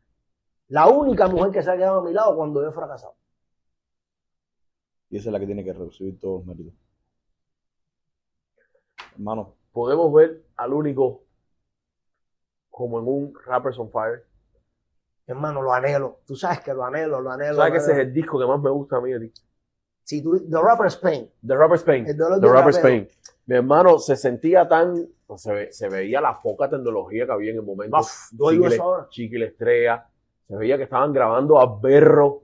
[0.68, 3.14] La única mujer que se ha quedado a mi lado cuando yo he fracasado.
[5.10, 6.74] Y esa es la que tiene que recibir todos los méritos.
[9.14, 11.22] Hermano, Podemos ver al único
[12.70, 14.24] como en un Rappers on Fire.
[15.26, 16.20] Hermano, lo anhelo.
[16.26, 17.56] Tú sabes que lo anhelo, lo anhelo.
[17.56, 19.32] ¿Sabes lo que ese es el disco que más me gusta a mí de ti?
[20.02, 21.30] Si tú, The Rapper Spain.
[21.46, 22.06] The Rapper Spain.
[22.08, 22.88] El dolor The del Rapper rapero.
[22.88, 23.08] Spain.
[23.46, 25.06] Mi hermano se sentía tan.
[25.26, 27.98] pues, se, ve- se veía la poca tecnología que había en el momento.
[27.98, 29.08] Uf, yo digo eso ahora.
[29.10, 30.08] Estrella.
[30.48, 32.42] Se veía que estaban grabando a berro.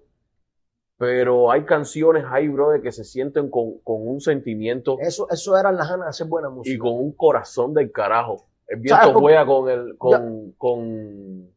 [0.97, 5.77] Pero hay canciones ahí, brother, que se sienten con, con un sentimiento Eso, eso eran
[5.77, 6.73] las ganas de hacer buena música.
[6.75, 8.47] y con un corazón del carajo.
[8.69, 9.99] El ¿Sabes viento juega con el.
[9.99, 11.53] con, con,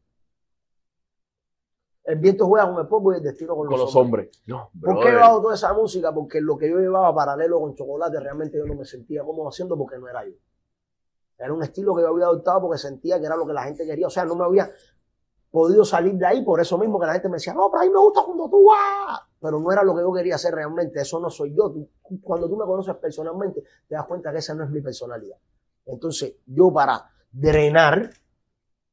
[2.04, 4.26] El viento juega con el polvo y el destino con, con los hombres.
[4.26, 4.42] hombres.
[4.46, 6.12] No, ¿Por qué he llevado toda esa música?
[6.12, 9.78] Porque lo que yo llevaba paralelo con chocolate realmente yo no me sentía cómodo haciendo
[9.78, 10.34] porque no era yo.
[11.38, 13.86] Era un estilo que yo había adoptado porque sentía que era lo que la gente
[13.86, 14.08] quería.
[14.08, 14.68] O sea, no me había
[15.50, 17.84] podido salir de ahí por eso mismo que la gente me decía, no, pero a
[17.86, 19.20] mí me gusta cuando tú vas.
[19.40, 21.00] Pero no era lo que yo quería hacer realmente.
[21.00, 21.70] Eso no soy yo.
[21.70, 21.88] Tú-
[22.22, 25.36] cuando tú me conoces personalmente, te das cuenta que esa no es mi personalidad.
[25.86, 28.10] Entonces, yo para drenar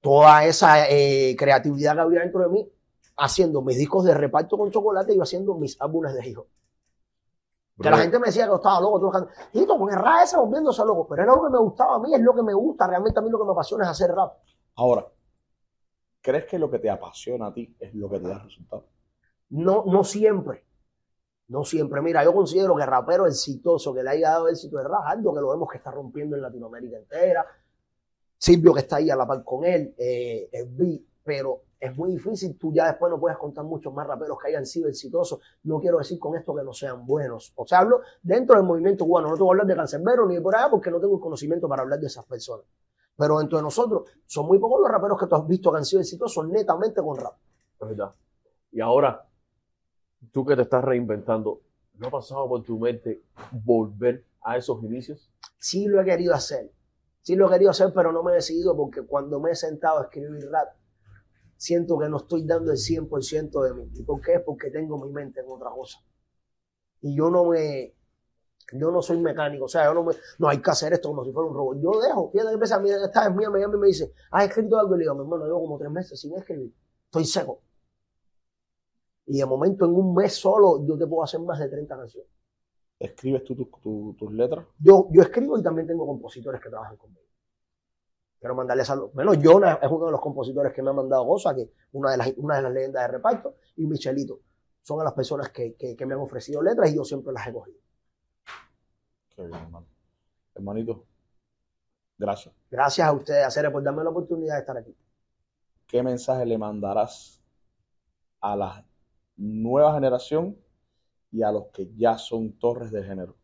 [0.01, 2.71] toda esa eh, creatividad que había dentro de mí,
[3.17, 6.45] haciendo mis discos de reparto con chocolate y haciendo mis álbumes de hijos.
[7.81, 10.37] Que la gente me decía que yo estaba loco, tú Tito, con el rap ese
[10.37, 12.87] volviéndose loco, pero era lo que me gustaba a mí, es lo que me gusta,
[12.87, 14.33] realmente a mí lo que me apasiona es hacer rap.
[14.75, 15.05] ahora,
[16.25, 18.87] ¿crees que lo que te apasiona a ti es lo que te da resultado?
[19.49, 20.65] No, no siempre.
[21.49, 22.01] No siempre.
[22.01, 25.51] Mira, yo considero que rapero exitoso que le haya dado éxito es Rajaldo, que lo
[25.51, 27.45] vemos que está rompiendo en Latinoamérica entera.
[28.39, 32.13] Silvio que está ahí a la par con él, eh, el B, pero es muy
[32.13, 35.39] difícil, tú ya después no puedes contar muchos más raperos que hayan sido exitosos.
[35.63, 37.53] No quiero decir con esto que no sean buenos.
[37.55, 39.29] O sea, hablo dentro del movimiento cubano.
[39.29, 41.21] No te voy a hablar de Cancerbero ni de por allá porque no tengo el
[41.21, 42.65] conocimiento para hablar de esas personas.
[43.17, 45.85] Pero dentro de nosotros, son muy pocos los raperos que tú has visto que han
[45.85, 47.33] sido exitosos netamente con rap.
[47.79, 48.13] Es verdad.
[48.71, 49.25] Y ahora,
[50.31, 51.61] tú que te estás reinventando,
[51.93, 55.31] ¿no ha pasado por tu mente volver a esos inicios?
[55.57, 56.71] Sí lo he querido hacer.
[57.21, 59.99] Sí lo he querido hacer, pero no me he decidido porque cuando me he sentado
[59.99, 60.75] a escribir rap,
[61.57, 63.89] siento que no estoy dando el 100% de mí.
[63.93, 64.39] ¿Y por qué?
[64.39, 65.99] Porque tengo mi mente en otra cosa.
[67.01, 67.94] Y yo no me,
[68.73, 71.23] yo no soy mecánico, o sea, yo no me, no hay que hacer esto como
[71.23, 71.77] si fuera un robot.
[71.81, 74.77] Yo dejo, fíjate que a esta vez mía me llama y me dice, ¿has escrito
[74.79, 74.95] algo?
[74.95, 76.73] Y le digo, mi hermano, llevo como tres meses sin escribir,
[77.05, 77.61] estoy seco.
[79.27, 82.29] Y de momento, en un mes solo, yo te puedo hacer más de 30 canciones.
[82.99, 84.65] ¿Escribes tú tus- tu- tus letras?
[84.79, 87.21] Yo, yo escribo y también tengo compositores que trabajan conmigo.
[88.39, 89.11] Quiero mandarle saludos.
[89.13, 92.17] Bueno, Jonah es uno de los compositores que me ha mandado cosas, que una de
[92.17, 94.39] las, una de las leyendas de reparto, y Michelito.
[94.83, 97.53] Son las personas que, que, que me han ofrecido letras y yo siempre las he
[97.53, 97.79] cogido.
[99.35, 99.85] Qué bien, hermano.
[100.53, 101.05] Hermanito,
[102.17, 102.53] gracias.
[102.71, 104.95] Gracias a ustedes, Acere, por darme la oportunidad de estar aquí.
[105.87, 107.41] ¿Qué mensaje le mandarás
[108.41, 108.85] a la
[109.35, 110.57] nueva generación
[111.31, 113.35] y a los que ya son torres de género?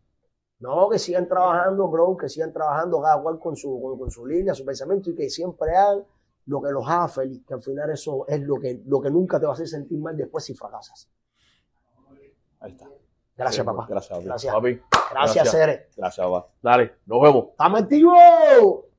[0.60, 4.26] No, que sigan trabajando, bro, que sigan trabajando cada cual con su, con, con su
[4.26, 6.06] línea, su pensamiento y que siempre hagan
[6.46, 9.40] lo que los haga feliz, que al final eso es lo que, lo que nunca
[9.40, 11.10] te va a hacer sentir mal después si fracasas.
[12.60, 12.88] Ahí está.
[13.42, 13.86] Gracias, papá.
[13.90, 14.26] Gracias, papi.
[14.28, 14.54] Gracias.
[14.54, 15.52] Gracias, gracias.
[15.52, 15.88] Cere.
[15.98, 16.48] Gracias, papá.
[16.62, 17.46] dale, nos vemos.
[17.52, 18.91] ¡Estamos activos!